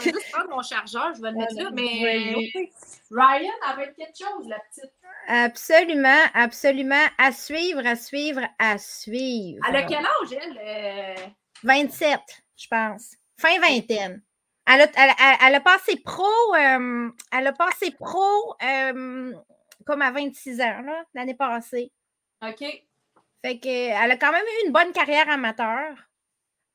[0.05, 1.71] vais juste prendre mon chargeur, je vais le mettre là.
[1.73, 2.35] Mais
[3.11, 4.93] Ryan, elle va être quelque chose, la petite.
[5.29, 7.05] Absolument, absolument.
[7.19, 9.65] À suivre, à suivre, à suivre.
[9.69, 11.35] Elle a quel âge, elle?
[11.63, 12.17] 27, euh?
[12.57, 13.15] je pense.
[13.39, 14.23] Fin vingtaine.
[14.67, 16.25] Elle a, elle, a passé pro,
[16.55, 19.33] euh, elle a passé pro euh,
[19.85, 21.91] comme à 26 ans, l'année passée.
[22.47, 22.65] OK.
[23.43, 25.97] Fait qu'elle a quand même eu une bonne carrière amateur.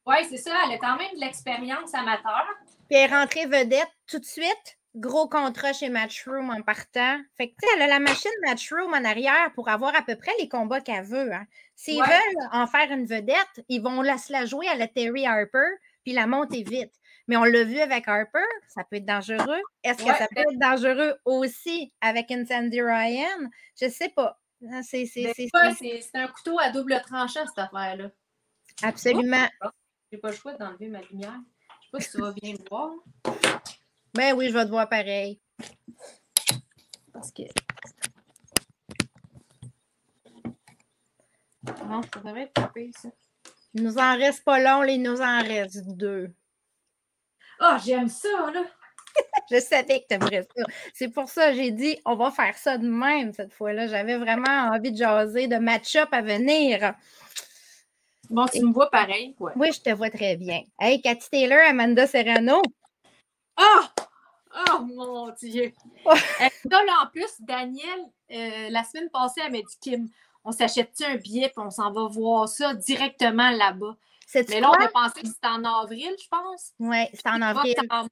[0.05, 0.51] Oui, c'est ça.
[0.65, 2.45] Elle a quand même de l'expérience amateur.
[2.89, 7.19] Puis elle est rentrée vedette tout de suite gros contrat chez Matchroom en partant.
[7.37, 10.15] Fait que, tu sais, elle a la machine Matchroom en arrière pour avoir à peu
[10.15, 11.31] près les combats qu'elle veut.
[11.31, 11.45] Hein.
[11.75, 15.67] S'ils veulent en faire une vedette, ils vont la, la jouer à la Terry Harper
[16.03, 16.93] puis la monter vite.
[17.27, 18.39] Mais on l'a vu avec Harper,
[18.69, 19.61] ça peut être dangereux.
[19.83, 23.49] Est-ce que ça peut être dangereux aussi avec une Sandy Ryan?
[23.79, 24.39] Je sais pas.
[24.65, 28.09] Hein, c'est un couteau à double tranchant, cette affaire-là.
[28.81, 29.47] Absolument.
[30.11, 31.39] J'ai pas le choix d'enlever ma lumière.
[31.81, 32.91] Je sais pas si tu vas bien me voir.
[34.13, 35.39] Ben oui, je vais te voir pareil.
[37.13, 37.43] Parce que.
[41.85, 43.09] Non, ça devrait être tapé, ça.
[43.73, 46.33] Il nous en reste pas long, il nous en reste deux.
[47.59, 48.63] Ah, oh, j'aime ça, là!
[49.51, 50.63] je savais que tu aimerais ça.
[50.93, 53.87] C'est pour ça que j'ai dit, on va faire ça de même cette fois-là.
[53.87, 56.93] J'avais vraiment envie de jaser, de match-up à venir.
[58.29, 59.53] Bon, tu me vois pareil, quoi.
[59.55, 60.61] Oui, je te vois très bien.
[60.79, 62.61] Hey, Cathy Taylor, Amanda Serrano.
[63.55, 63.91] Ah!
[64.69, 65.71] Oh mon Dieu!
[66.05, 66.13] Oh.
[66.69, 67.99] là, en plus, Daniel,
[68.31, 70.09] euh, la semaine passée, elle m'a dit Kim,
[70.43, 73.95] on s'achète-tu un billet puis on s'en va voir ça directement là-bas?
[74.35, 76.71] Mais là, on a pensé que c'était en avril, je pense.
[76.79, 77.75] Oui, c'est en avril.
[77.89, 78.09] En, tout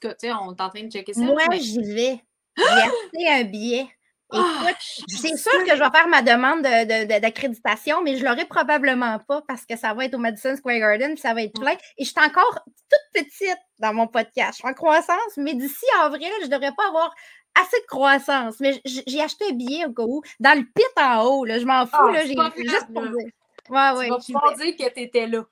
[0.00, 1.20] cas, tu sais, on est en train de checker ça.
[1.20, 2.22] Moi, j'y vais.
[2.56, 3.88] J'ai acheté un billet.
[4.30, 4.72] Ah,
[5.08, 9.40] c'est sûr que je vais faire ma demande d'accréditation, mais je ne l'aurai probablement pas
[9.48, 11.76] parce que ça va être au Madison Square Garden, puis ça va être plein.
[11.96, 14.52] Et je suis encore toute petite dans mon podcast.
[14.52, 17.14] Je suis en croissance, mais d'ici avril, je ne devrais pas avoir
[17.54, 18.60] assez de croissance.
[18.60, 21.44] Mais j'ai acheté un billet au cas où, dans le pit en haut.
[21.46, 21.96] Là, je m'en fous.
[21.98, 23.32] Ah, là, j'ai juste pour dire.
[23.68, 25.44] Ouais, ouais, tu vas dire que tu étais là.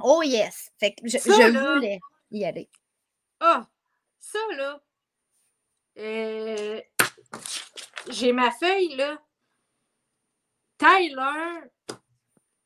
[0.00, 0.72] Oh yes.
[0.78, 2.00] Fait que je, voulais
[2.30, 2.68] y aller.
[3.40, 3.66] Ah,
[4.18, 4.80] ça là.
[5.98, 6.80] Euh,
[8.08, 9.22] j'ai ma feuille, là.
[10.78, 11.70] Tyler,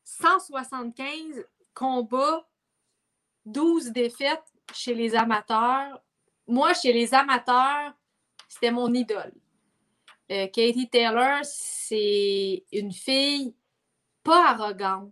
[0.03, 2.47] 175 combats,
[3.45, 6.01] 12 défaites chez les amateurs.
[6.47, 7.93] Moi, chez les amateurs,
[8.47, 9.33] c'était mon idole.
[10.31, 13.55] Euh, Katie Taylor, c'est une fille
[14.23, 15.11] pas arrogante.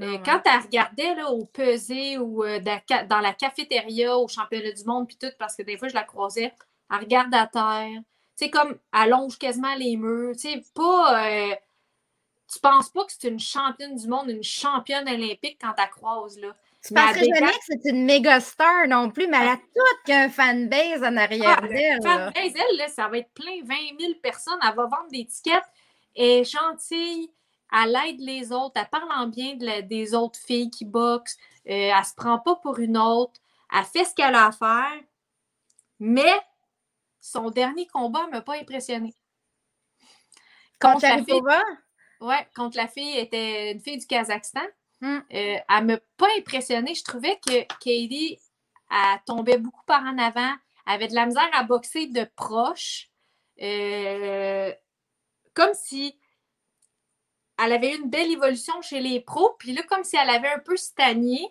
[0.00, 4.84] Euh, quand elle regardait là, au pesé ou euh, dans la cafétéria, au championnat du
[4.84, 6.54] monde, puis tout, parce que des fois, je la croisais,
[6.90, 8.00] elle regarde à terre,
[8.42, 10.34] sais, comme, allonge quasiment les murs.
[10.34, 11.26] Tu sais, pas.
[11.26, 11.54] Euh,
[12.52, 16.38] tu penses pas que c'est une championne du monde, une championne olympique quand tu croises,
[16.38, 16.54] là.
[16.84, 20.28] Tu penserais jamais que c'est une méga star non plus, mais elle a toute qu'un
[20.28, 22.02] fanbase en arrière ah, d'elle.
[22.02, 24.58] Fanbase, elle, là, ça va être plein, 20 000 personnes.
[24.60, 25.62] Elle va vendre des tickets.
[26.16, 27.30] Elle est gentille.
[27.72, 28.74] Elle aide les autres.
[28.76, 31.36] Elle parle en bien des autres filles qui boxent.
[31.68, 33.40] Euh, elle se prend pas pour une autre.
[33.72, 35.00] Elle fait ce qu'elle a à faire.
[35.98, 36.32] Mais
[37.20, 39.14] son dernier combat ne m'a pas impressionné.
[40.80, 41.42] Contre, la fille.
[42.20, 44.60] Ouais, contre la fille était une fille du Kazakhstan.
[45.00, 45.18] Hmm.
[45.32, 46.94] Euh, elle ne m'a pas impressionnée.
[46.94, 48.38] Je trouvais que Katie
[48.92, 50.52] elle tombait beaucoup par en avant,
[50.86, 53.08] elle avait de la misère à boxer de proche.
[53.60, 54.72] Euh,
[55.54, 56.18] comme si
[57.64, 60.48] elle avait eu une belle évolution chez les pros, puis là, comme si elle avait
[60.48, 61.48] un peu stagné.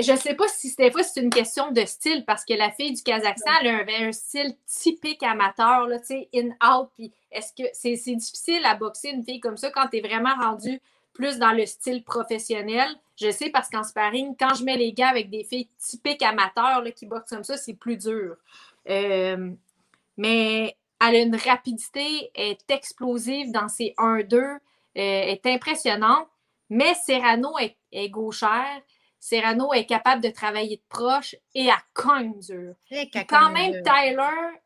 [0.00, 2.70] Je ne sais pas si des fois c'est une question de style, parce que la
[2.72, 6.88] fille du Kazakhstan, elle avait un style typique amateur, tu sais, in-out.
[6.96, 10.34] Puis est-ce que c'est difficile à boxer une fille comme ça quand tu es vraiment
[10.34, 10.80] rendu
[11.12, 12.88] plus dans le style professionnel?
[13.16, 16.82] Je sais parce qu'en sparring, quand je mets les gars avec des filles typiques amateurs
[16.82, 18.36] là, qui boxent comme ça, c'est plus dur.
[18.90, 19.50] Euh,
[20.16, 24.58] mais elle a une rapidité, est explosive dans ses 1-2, euh,
[24.94, 26.28] est impressionnante.
[26.70, 28.80] Mais Serrano est, est, gauchère.
[29.20, 32.74] Serrano est capable de travailler de proche et à cogne dur.
[33.28, 34.58] quand même, Tyler,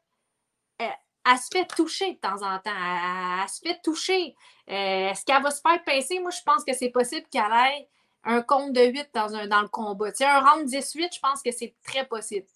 [0.79, 3.43] elle, se fait toucher de temps en temps.
[3.43, 4.35] Elle, se fait toucher.
[4.71, 6.19] Euh, est-ce qu'elle va se faire pincer?
[6.21, 7.89] Moi, je pense que c'est possible qu'elle ait
[8.25, 10.13] un compte de 8 dans, un, dans le combat.
[10.13, 12.47] Tu un round 18, je pense que c'est très possible.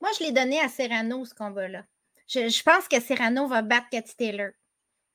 [0.00, 1.84] Moi, je l'ai donné à Serrano, ce combat-là.
[2.28, 4.50] Je, pense que Serrano va battre Cathy Taylor.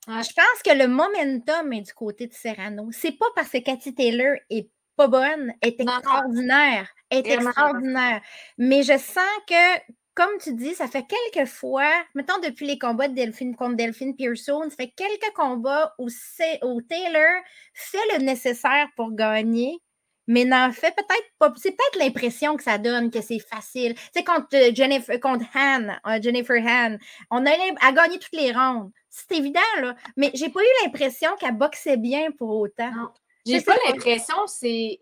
[0.07, 2.89] Je pense que le momentum est du côté de Serrano.
[2.91, 8.21] C'est pas parce que Cathy Taylor est pas bonne, est extraordinaire, est extraordinaire.
[8.57, 9.79] Mais je sens que,
[10.13, 14.15] comme tu dis, ça fait quelques fois, mettons depuis les combats de Delphine contre Delphine
[14.15, 16.07] Pearson, ça fait quelques combats où,
[16.63, 17.41] où Taylor
[17.73, 19.79] fait le nécessaire pour gagner,
[20.27, 21.53] mais n'en fait peut-être pas.
[21.57, 23.95] C'est peut-être l'impression que ça donne que c'est facile.
[23.95, 26.97] Tu sais, contre, euh, Jennifer, contre Han, euh, Jennifer Han,
[27.31, 27.51] on a,
[27.81, 28.91] a gagné toutes les rondes.
[29.09, 29.95] C'est évident, là.
[30.17, 32.91] Mais j'ai pas eu l'impression qu'elle boxait bien pour autant.
[32.91, 33.09] Non.
[33.45, 34.99] J'ai pas, l'impression c'est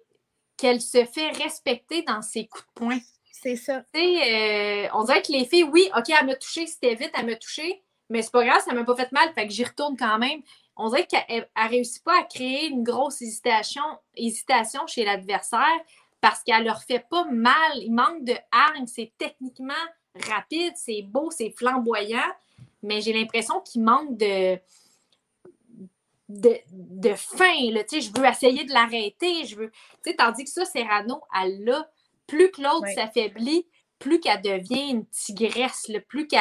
[0.57, 2.99] qu'elle se fait respecter dans ses coups de poing.
[3.31, 3.83] C'est ça.
[3.93, 7.11] Tu sais, euh, on dirait que les filles, oui, OK, elle m'a touché, c'était vite,
[7.17, 9.63] elle m'a touché, mais c'est pas grave, ça m'a pas fait mal, fait que j'y
[9.63, 10.41] retourne quand même
[10.75, 13.83] on dirait qu'elle ne réussit pas à créer une grosse hésitation,
[14.15, 15.79] hésitation chez l'adversaire
[16.21, 17.77] parce qu'elle leur fait pas mal.
[17.77, 19.73] Il manque de hargne, c'est techniquement
[20.29, 22.31] rapide, c'est beau, c'est flamboyant,
[22.81, 24.57] mais j'ai l'impression qu'il manque de,
[26.29, 27.53] de, de fin.
[27.53, 29.45] je veux essayer de l'arrêter.
[29.45, 29.71] Je veux.
[30.17, 31.89] Tandis que ça, Serrano, elle l'a.
[32.25, 33.67] Plus que l'autre s'affaiblit,
[33.99, 36.39] plus qu'elle devient une tigresse, plus qu'elle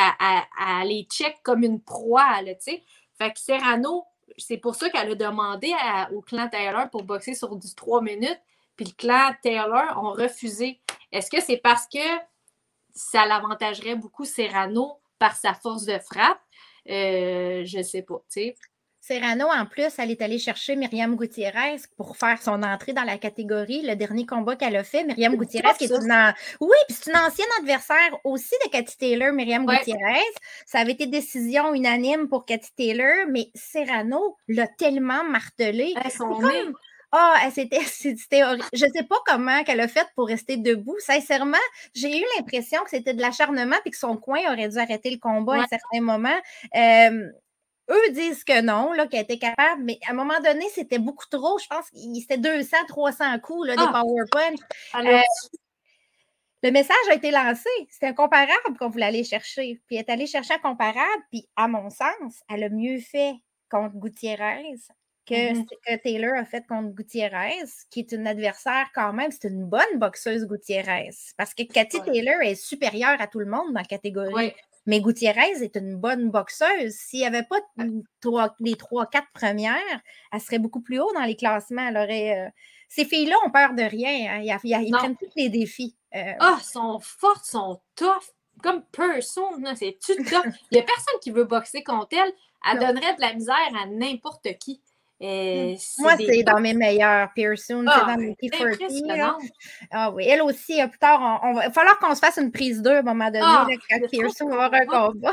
[0.84, 2.38] les check comme une proie.
[2.44, 4.04] fait que Serrano,
[4.38, 5.72] c'est pour ça qu'elle a demandé
[6.12, 8.40] au clan Taylor pour boxer sur du 3 minutes,
[8.76, 10.80] puis le clan Taylor ont refusé.
[11.10, 11.98] Est-ce que c'est parce que
[12.94, 16.40] ça l'avantagerait beaucoup Serrano par sa force de frappe?
[16.88, 18.54] Euh, je sais pas, tu sais.
[19.04, 23.18] Serrano, en plus, elle est allée chercher Myriam Gutiérrez pour faire son entrée dans la
[23.18, 23.82] catégorie.
[23.82, 27.16] Le dernier combat qu'elle a fait, Myriam Gutiérrez, qui est une, oui, puis c'est une
[27.16, 30.22] ancienne adversaire aussi de Cathy Taylor, Myriam Gutiérrez.
[30.66, 35.94] Ça avait été décision unanime pour Cathy Taylor, mais Serrano l'a tellement martelé.
[37.14, 38.64] Ah, oh, c'était, horrible.
[38.72, 40.96] Je ne sais pas comment qu'elle a fait pour rester debout.
[41.00, 41.58] Sincèrement,
[41.92, 45.18] j'ai eu l'impression que c'était de l'acharnement et que son coin aurait dû arrêter le
[45.18, 46.40] combat à un certain moment.
[46.76, 47.32] Euh,
[47.90, 51.58] eux disent que non, qu'elle était capable, mais à un moment donné, c'était beaucoup trop.
[51.58, 54.02] Je pense que c'était 200, 300 coups là, des ah!
[54.02, 54.54] PowerPoint.
[54.94, 55.20] Euh,
[56.62, 57.68] le message a été lancé.
[57.90, 59.80] C'était incomparable qu'on voulait aller chercher.
[59.86, 63.34] Puis elle est allée chercher un comparable, puis à mon sens, elle a mieux fait
[63.70, 64.76] contre Gutiérrez
[65.24, 69.48] que ce que Taylor a fait contre Gutiérrez, qui est une adversaire quand même, c'est
[69.48, 71.10] une bonne boxeuse Gutiérrez.
[71.36, 74.52] Parce que Cathy Taylor est supérieure à tout le monde dans la catégorie.
[74.86, 76.92] Mais Gutiérrez est une bonne boxeuse.
[76.92, 77.60] S'il n'y avait pas
[78.60, 80.00] les trois, quatre premières,
[80.32, 81.86] elle serait beaucoup plus haut dans les classements.
[81.88, 82.50] Elle aurait, euh,
[82.88, 84.42] Ces filles-là ont peur de rien.
[84.42, 84.58] Hein.
[84.64, 85.96] Ils, prennent tous les défis.
[86.14, 86.32] Euh.
[86.40, 88.32] Ah, elles sont fortes, sont tough.
[88.62, 90.16] Comme personne, c'est tough?
[90.70, 92.32] Il n'y a personne qui veut boxer contre elle.
[92.70, 94.80] Elle donnerait de la misère à n'importe qui.
[95.22, 95.76] Mmh.
[96.00, 97.32] Moi, c'est dans mes meilleurs.
[97.34, 99.50] Pearson, c'est ah, dans mes T40.
[99.92, 101.62] Ah oui, elle aussi, plus tard, on, va...
[101.62, 104.00] il va falloir qu'on se fasse une prise 2 à un moment donné, ah, quand
[104.10, 105.30] Pearson va avoir un combat.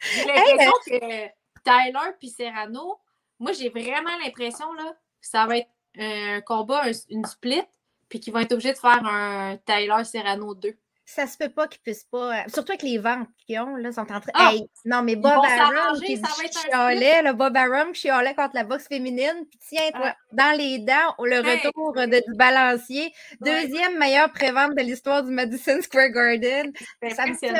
[0.00, 1.26] J'ai l'impression que
[1.64, 2.98] Tyler puis Serrano,
[3.38, 4.82] moi, j'ai vraiment l'impression que
[5.22, 7.62] ça va être un combat, une split,
[8.10, 10.76] puis qu'ils vont être obligés de faire un Tyler Serrano 2
[11.14, 12.38] ça se peut pas qu'ils puissent pas.
[12.38, 14.32] Euh, surtout avec les ventes qu'ils ont, là, sont en train.
[14.34, 14.52] Ah!
[14.84, 19.46] non, mais Bob Arum qui chialait, le Bob Arum qui chialait contre la boxe féminine.
[19.50, 23.12] Puis tiens, toi, dans les dents, le retour de, du balancier.
[23.40, 26.72] Deuxième meilleure prévente de l'histoire du Madison Square Garden.
[27.14, 27.52] Ça me fait,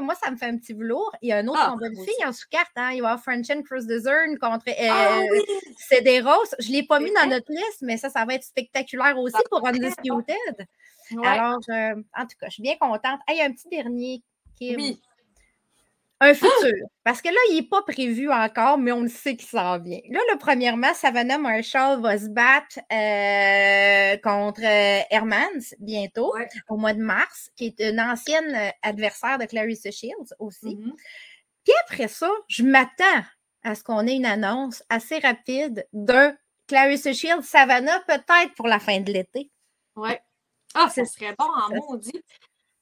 [0.00, 1.12] moi, ça me fait un petit velours.
[1.22, 2.72] Il y a un autre ah, combat de filles en sous-carte.
[2.76, 2.90] Hein.
[2.92, 5.22] Il va y avoir French Cruz Zern contre euh, ah.
[5.90, 9.36] Je ne l'ai pas mis dans notre liste, mais ça, ça va être spectaculaire aussi
[9.50, 10.66] pour Undisputed.
[11.24, 13.20] Alors, en tout cas, je suis bien contente.
[13.28, 14.22] il y a un petit dernier
[14.56, 15.00] qui Oui.
[16.18, 16.72] Un futur.
[17.04, 20.00] Parce que là, il n'est pas prévu encore, mais on le sait qu'il s'en vient.
[20.08, 26.32] Là, le premièrement, Savannah Marshall va se battre euh, contre euh, Hermans bientôt,
[26.68, 30.76] au mois de mars, qui est une ancienne euh, adversaire de Clarissa Shields aussi.
[30.76, 30.92] Mm-hmm.
[31.64, 33.24] Puis après ça, je m'attends
[33.62, 36.34] à ce qu'on ait une annonce assez rapide d'un
[36.66, 39.50] Clarissa Shields, Savannah, peut-être pour la fin de l'été.
[39.96, 40.10] Oui.
[40.76, 42.22] Ah, ce serait bon en maudit.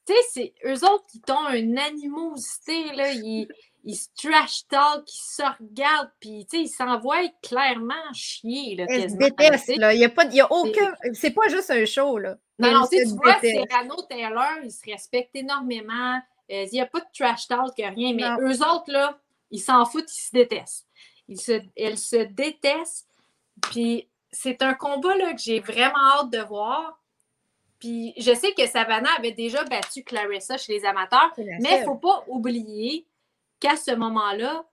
[0.07, 3.13] Tu sais, c'est eux autres qui ont une animosité, là.
[3.13, 3.49] Ils,
[3.85, 8.77] ils se trash talk, ils se regardent, puis ils s'envoient clairement chier.
[8.77, 9.95] Là, Ils se détestent, là.
[9.95, 10.93] Il n'y a, pas, y a aucun.
[11.13, 12.37] C'est pas juste un show, là.
[12.59, 16.21] Non, non, tu vois, Serrano Taylor, ils se respectent énormément.
[16.51, 19.19] Euh, il n'y a pas de trash talk, rien, mais eux autres, là,
[19.51, 20.87] ils s'en foutent, ils se détestent.
[21.29, 23.09] Ils se, elles se détestent.
[23.63, 27.01] Puis c'est un combat là, que j'ai vraiment hâte de voir.
[27.85, 31.85] Puis je sais que Savannah avait déjà battu Clarissa chez les amateurs, mais il ne
[31.85, 33.07] faut pas oublier
[33.61, 34.65] qu'à ce moment-là,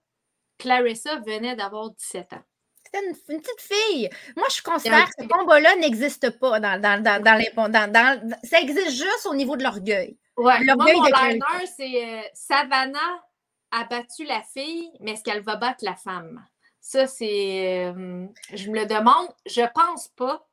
[0.56, 2.42] Clarissa venait d'avoir 17 ans.
[2.84, 4.08] C'était une, petite fille.
[4.34, 7.50] Moi, je considère que ce combat-là n'existe pas dans, dans, dans, dans les.
[7.54, 10.16] Dans, ça existe juste au niveau de l'orgueil.
[10.38, 10.64] Ouais.
[10.64, 13.24] L'orgueil mon liner, c'est euh, Savannah
[13.72, 16.42] a battu la fille, mais est-ce qu'elle va battre la femme?
[16.80, 17.92] Ça, c'est.
[17.94, 19.28] Euh, je me le demande.
[19.44, 20.48] Je pense pas.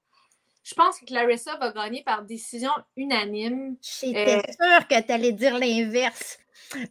[0.69, 3.75] Je pense que Clarissa va gagner par décision unanime.
[3.81, 6.37] J'étais euh, sûre que tu allais dire l'inverse.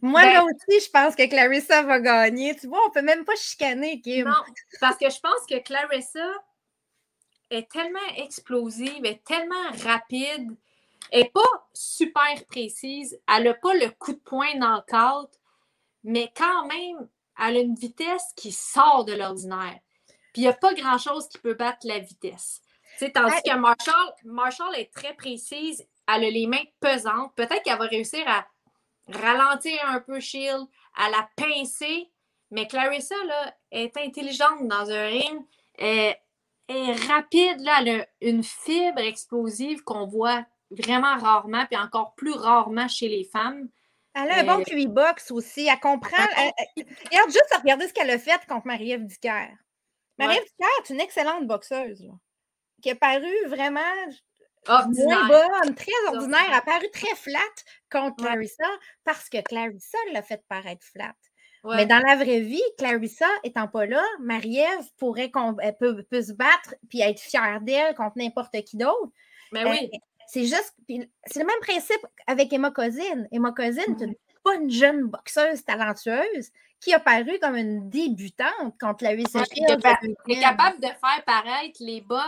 [0.01, 2.57] Moi, là ben aussi, je pense que Clarissa va gagner.
[2.57, 4.27] Tu vois, on peut même pas chicaner, Kim.
[4.27, 4.33] Non,
[4.81, 6.29] parce que je pense que Clarissa
[7.49, 10.57] est tellement explosive, est tellement rapide,
[11.13, 15.29] n'est pas super précise, elle n'a pas le coup de poing dans le cadre,
[16.03, 17.07] mais quand même,
[17.39, 19.79] elle a une vitesse qui sort de l'ordinaire.
[20.33, 22.61] Puis il n'y a pas grand-chose qui peut battre la vitesse.
[23.13, 27.33] Tandis que Marshall, Marshall est très précise, elle a les mains pesantes.
[27.35, 28.45] Peut-être qu'elle va réussir à
[29.07, 32.11] ralentir un peu Shield, à la pincer.
[32.51, 35.45] Mais Clarissa là, est intelligente dans un ring.
[35.77, 36.15] Elle
[36.67, 42.33] est rapide, là, elle a une fibre explosive qu'on voit vraiment rarement, puis encore plus
[42.33, 43.69] rarement chez les femmes.
[44.15, 45.67] Elle a un bon QI box aussi.
[45.67, 46.17] Elle comprend.
[46.17, 49.49] regarde juste à regarder ce qu'elle a fait contre Marie-Ève Dicker.
[50.17, 52.09] Marie-Ève Dicker est une excellente boxeuse.
[52.81, 53.79] Qui a paru vraiment
[54.67, 56.45] moins bonne, très ordinaire.
[56.47, 57.39] Elle a paru très flat
[57.91, 58.67] contre Clarissa
[59.03, 61.15] parce que Clarissa l'a fait paraître flat.
[61.65, 65.29] Mais dans la vraie vie, Clarissa étant pas là, Marie-Ève pourrait
[65.79, 69.11] peut, peut, se battre puis être fière d'elle contre n'importe qui d'autre.
[69.51, 69.91] Mais ben oui.
[70.27, 73.25] C'est juste, c'est le même principe avec Emma Cousin.
[73.31, 74.15] Emma Cousin, c'est une
[74.45, 79.43] bonne jeune boxeuse talentueuse qui a paru comme une débutante contre la UCC.
[79.57, 82.21] Elle est capable de faire paraître les bonnes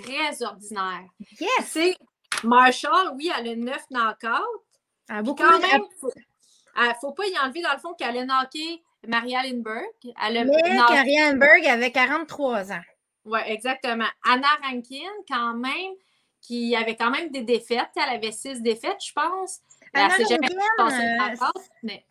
[0.00, 1.08] très ordinaires.
[1.40, 1.48] Yes!
[1.66, 1.96] C'est
[2.44, 4.62] Marshall, oui, elle a neuf knockouts.
[5.08, 6.12] Ah, beaucoup quand même, faut,
[7.00, 10.14] faut pas y enlever dans le fond qu'elle a knocké Maria Lindbergh.
[10.24, 12.80] Elle a Mais Maria Lindbergh avait 43 ans.
[13.24, 14.06] Oui, exactement.
[14.24, 15.92] Anna Rankin, quand même,
[16.40, 17.90] qui avait quand même des défaites.
[17.96, 19.60] Elle avait six défaites, je pense.
[19.92, 21.46] Anna elle jamais euh,
[21.82, 22.04] mais...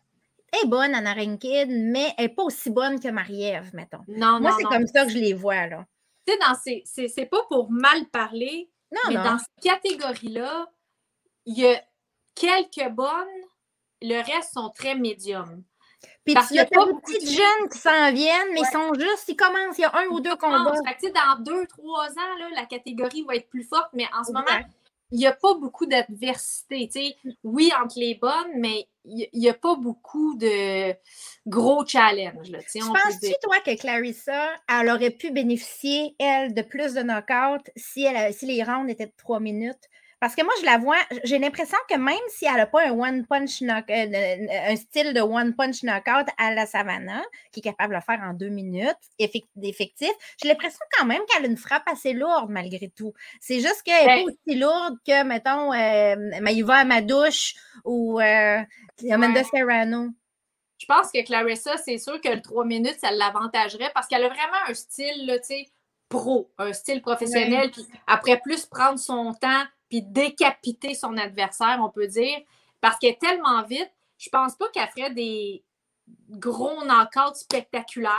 [0.62, 4.04] est bonne, Anna Rankin, mais elle n'est pas aussi bonne que Marie-Ève, mettons.
[4.08, 5.86] Non, Moi, c'est comme ça que je les vois, là.
[6.26, 7.08] Tu sais, dans ces...
[7.08, 8.70] c'est pas pour mal parler,
[9.08, 10.70] mais dans cette catégorie-là,
[11.46, 11.82] il y a
[12.34, 13.26] quelques bonnes,
[14.02, 15.62] le reste sont très médiums.
[16.24, 19.24] Puis il y a pas beaucoup de jeunes qui s'en viennent, mais ils sont juste,
[19.28, 20.72] ils commencent, il y a un ou deux combats.
[20.72, 24.46] dans deux, trois ans, là, la catégorie va être plus forte, mais en ce moment,
[25.10, 27.16] il n'y a pas beaucoup d'adversité.
[27.42, 30.94] Oui, entre les bonnes, mais il n'y a pas beaucoup de
[31.46, 32.52] gros challenges.
[32.52, 38.32] Penses-tu, toi, que Clarissa, elle aurait pu bénéficier, elle, de plus de knockouts si, elle,
[38.32, 39.88] si les rounds étaient de trois minutes?
[40.20, 42.90] Parce que moi, je la vois, j'ai l'impression que même si elle n'a pas un
[42.90, 47.62] one punch knock, euh, un style de one punch knockout à la Savannah, qui est
[47.62, 51.56] capable de le faire en deux minutes, effectif, j'ai l'impression quand même qu'elle a une
[51.56, 53.14] frappe assez lourde malgré tout.
[53.40, 57.54] C'est juste qu'elle n'est pas ben aussi lourde que, mettons, euh, Maïva Amadouche
[57.86, 58.60] ou euh,
[59.10, 60.08] Amanda Serrano.
[60.76, 64.28] Je pense que Clarissa, c'est sûr que le trois minutes, ça l'avantagerait parce qu'elle a
[64.28, 65.66] vraiment un style, tu sais,
[66.10, 71.90] pro, un style professionnel, puis après plus prendre son temps puis décapiter son adversaire, on
[71.90, 72.38] peut dire,
[72.80, 75.62] parce qu'elle est tellement vite, je pense pas qu'elle ferait des
[76.30, 78.14] gros knockouts spectaculaires,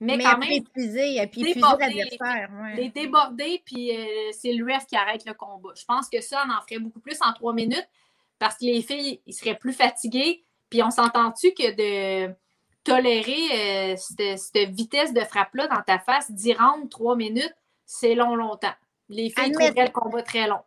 [0.00, 2.50] mais, quand même épuiser, puis l'adversaire.
[2.76, 5.70] Les déborder, puis euh, c'est ref qui arrête le combat.
[5.76, 7.88] Je pense que ça, on en ferait beaucoup plus en trois minutes,
[8.38, 12.34] parce que les filles, ils seraient plus fatiguées, puis on s'entend-tu que de
[12.82, 17.54] tolérer euh, cette, vitesse de frappe-là dans ta face, d'y rendre trois minutes,
[17.86, 18.74] c'est long, longtemps.
[19.08, 20.60] Les filles trouveraient le combat très long.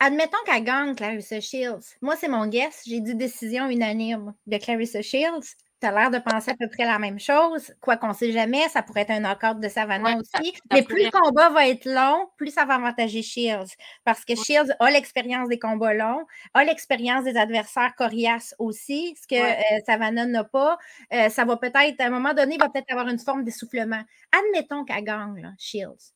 [0.00, 1.96] Admettons qu'elle gagne Clarissa Shields.
[2.02, 2.82] Moi, c'est mon guess.
[2.86, 5.54] J'ai dit décision unanime de Clarissa Shields.
[5.80, 7.72] Tu as l'air de penser à peu près la même chose.
[7.80, 10.52] Quoi qu'on ne sait jamais, ça pourrait être un accord de Savannah aussi.
[10.72, 13.70] Mais plus le combat va être long, plus ça va avantager Shields.
[14.04, 19.26] Parce que Shields a l'expérience des combats longs, a l'expérience des adversaires coriaces aussi, ce
[19.26, 20.76] que euh, Savannah n'a pas.
[21.14, 24.02] Euh, ça va peut-être, à un moment donné, il va peut-être avoir une forme d'essoufflement.
[24.32, 26.12] Admettons qu'elle gagne, là, Shields.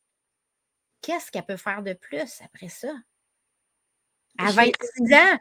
[1.03, 2.89] qu'est-ce qu'elle peut faire de plus après ça?
[4.39, 5.39] À 26 ans?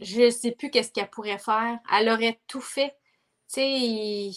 [0.00, 1.78] Je ne sais plus qu'est-ce qu'elle pourrait faire.
[1.92, 2.96] Elle aurait tout fait.
[3.52, 4.30] Tu sais,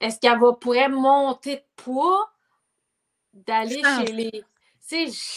[0.00, 2.30] est-ce qu'elle pourrait monter de poids,
[3.32, 4.44] d'aller chez les.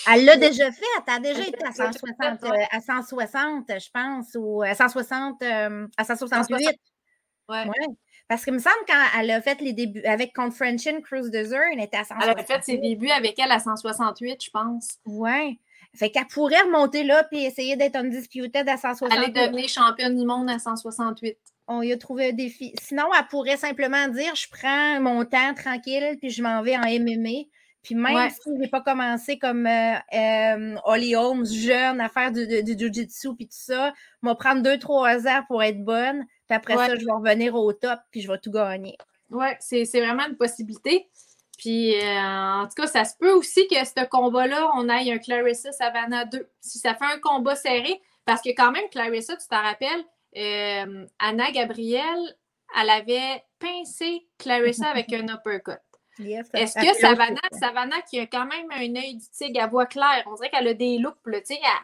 [0.07, 0.85] Elle l'a déjà fait.
[1.07, 5.41] Elle a déjà été à 160, à 160 je pense, ou à 160,
[5.97, 6.69] à 168.
[7.47, 7.65] Ouais.
[8.27, 11.81] Parce qu'il me semble quand elle a fait les débuts avec contre Cruise Desert, elle
[11.81, 12.31] était à 168.
[12.31, 14.99] Elle a fait ses débuts avec elle à 168, je pense.
[15.05, 15.59] Oui.
[15.95, 19.17] Fait qu'elle pourrait remonter là puis essayer d'être undisputed à 168.
[19.17, 21.37] Elle est devenue championne du monde à 168.
[21.67, 22.73] On y a trouvé un défi.
[22.81, 26.81] Sinon, elle pourrait simplement dire je prends mon temps tranquille puis je m'en vais en
[26.81, 27.47] MMA.
[27.81, 32.31] Puis même si je n'ai pas commencé comme euh, euh, Holly Holmes, jeune, à faire
[32.31, 36.25] du, du, jiu-jitsu puis tout ça, vais prendre deux, trois heures pour être bonne.
[36.47, 38.97] Puis après ça, je vais revenir au top puis je vais tout gagner.
[39.31, 41.07] Oui, c'est vraiment une possibilité.
[41.59, 45.17] Puis, euh, en tout cas, ça se peut aussi que ce combat-là, on aille un
[45.17, 46.49] Clarissa Savannah 2.
[46.61, 50.05] Si ça fait un combat serré, parce que quand même, Clarissa, tu t'en rappelles,
[50.37, 52.37] euh, Anna Gabrielle,
[52.79, 55.81] elle avait pincé Clarissa avec un uppercut.
[56.53, 60.23] Est-ce que Savannah, Savannah, qui a quand même un œil du tigre à voix claire,
[60.27, 61.43] on dirait qu'elle a des loupes, elle,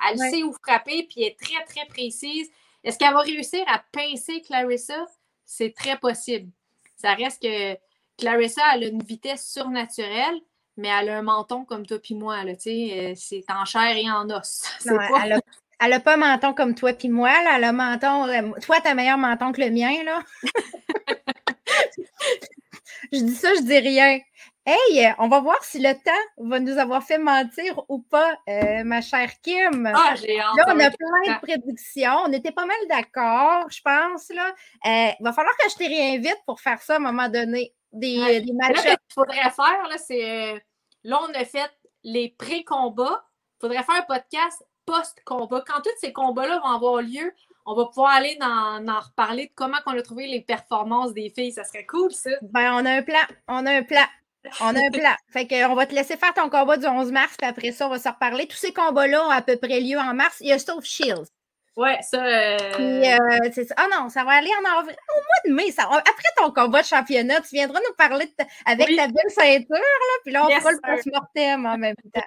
[0.10, 2.50] elle sait où frapper, puis elle est très, très précise.
[2.84, 5.06] Est-ce qu'elle va réussir à pincer Clarissa?
[5.44, 6.50] C'est très possible.
[6.96, 7.78] Ça reste que
[8.18, 10.40] Clarissa, elle a une vitesse surnaturelle,
[10.78, 12.38] mais elle a un menton comme toi puis moi.
[12.46, 14.64] Euh, c'est en chair et en os.
[15.82, 17.32] Elle n'a pas un menton comme toi puis moi.
[17.44, 18.30] Là, elle a un menton.
[18.30, 19.92] Euh, toi, tu as meilleur menton que le mien.
[20.06, 20.24] là.
[23.12, 24.22] je dis ça, je dis rien.
[24.66, 28.86] Hey, on va voir si le temps va nous avoir fait mentir ou pas, euh,
[28.86, 29.92] ma chère Kim.
[29.94, 30.56] Ah, j'ai hâte.
[30.56, 32.20] Là, on a plein de prédictions.
[32.26, 34.30] On était pas mal d'accord, je pense.
[34.30, 34.56] Là.
[35.20, 38.42] il va falloir que je te réinvite pour faire ça à un moment donné des,
[38.42, 38.78] des matchs.
[38.78, 40.54] ce qu'il faudrait faire, c'est.
[40.54, 40.60] Euh,
[41.04, 41.72] là, on a fait
[42.04, 43.26] les pré-combats.
[43.58, 45.64] Il faudrait faire un podcast post-combat.
[45.66, 47.34] Quand tous ces combats-là vont avoir lieu,
[47.66, 51.30] on va pouvoir aller en, en reparler de comment on a trouvé les performances des
[51.30, 51.52] filles.
[51.52, 52.32] Ça serait cool, ça.
[52.42, 53.24] Ben, on a un plan.
[53.48, 54.06] On a un plan.
[54.62, 55.16] On a un plan.
[55.30, 57.88] fait que, on va te laisser faire ton combat du 11 mars, puis après ça,
[57.88, 58.48] on va se reparler.
[58.48, 60.38] Tous ces combats-là ont à peu près lieu en mars.
[60.42, 61.30] Il y a sauf Shields.
[61.76, 62.24] Ouais, ça.
[62.24, 62.58] Euh...
[62.80, 63.76] euh c'est ça.
[63.78, 64.96] Ah non, ça va aller en avril.
[65.10, 65.84] Au mois de mai, ça...
[65.84, 68.34] après ton combat de championnat, tu viendras nous parler
[68.66, 72.22] avec ta belle ceinture, là, puis là, on fera le post-mortem en même temps.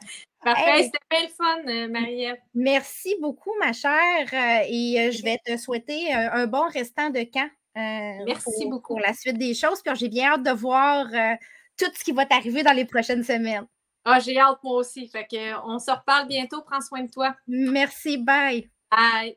[0.45, 2.27] Parfait, c'était belle fun, euh, Marie.
[2.55, 7.51] Merci beaucoup, ma chère, euh, et je vais te souhaiter un bon restant de camp.
[7.75, 8.95] merci beaucoup.
[8.95, 11.07] Pour la suite des choses, puis j'ai bien hâte de voir
[11.79, 13.67] tout ce qui va t'arriver dans les prochaines semaines.
[14.05, 15.09] Ah, j'ai hâte moi aussi.
[15.09, 16.63] Fait que on se reparle bientôt.
[16.63, 17.35] Prends soin de toi.
[17.47, 18.17] Merci.
[18.19, 18.71] Bye.
[18.91, 19.37] Bye.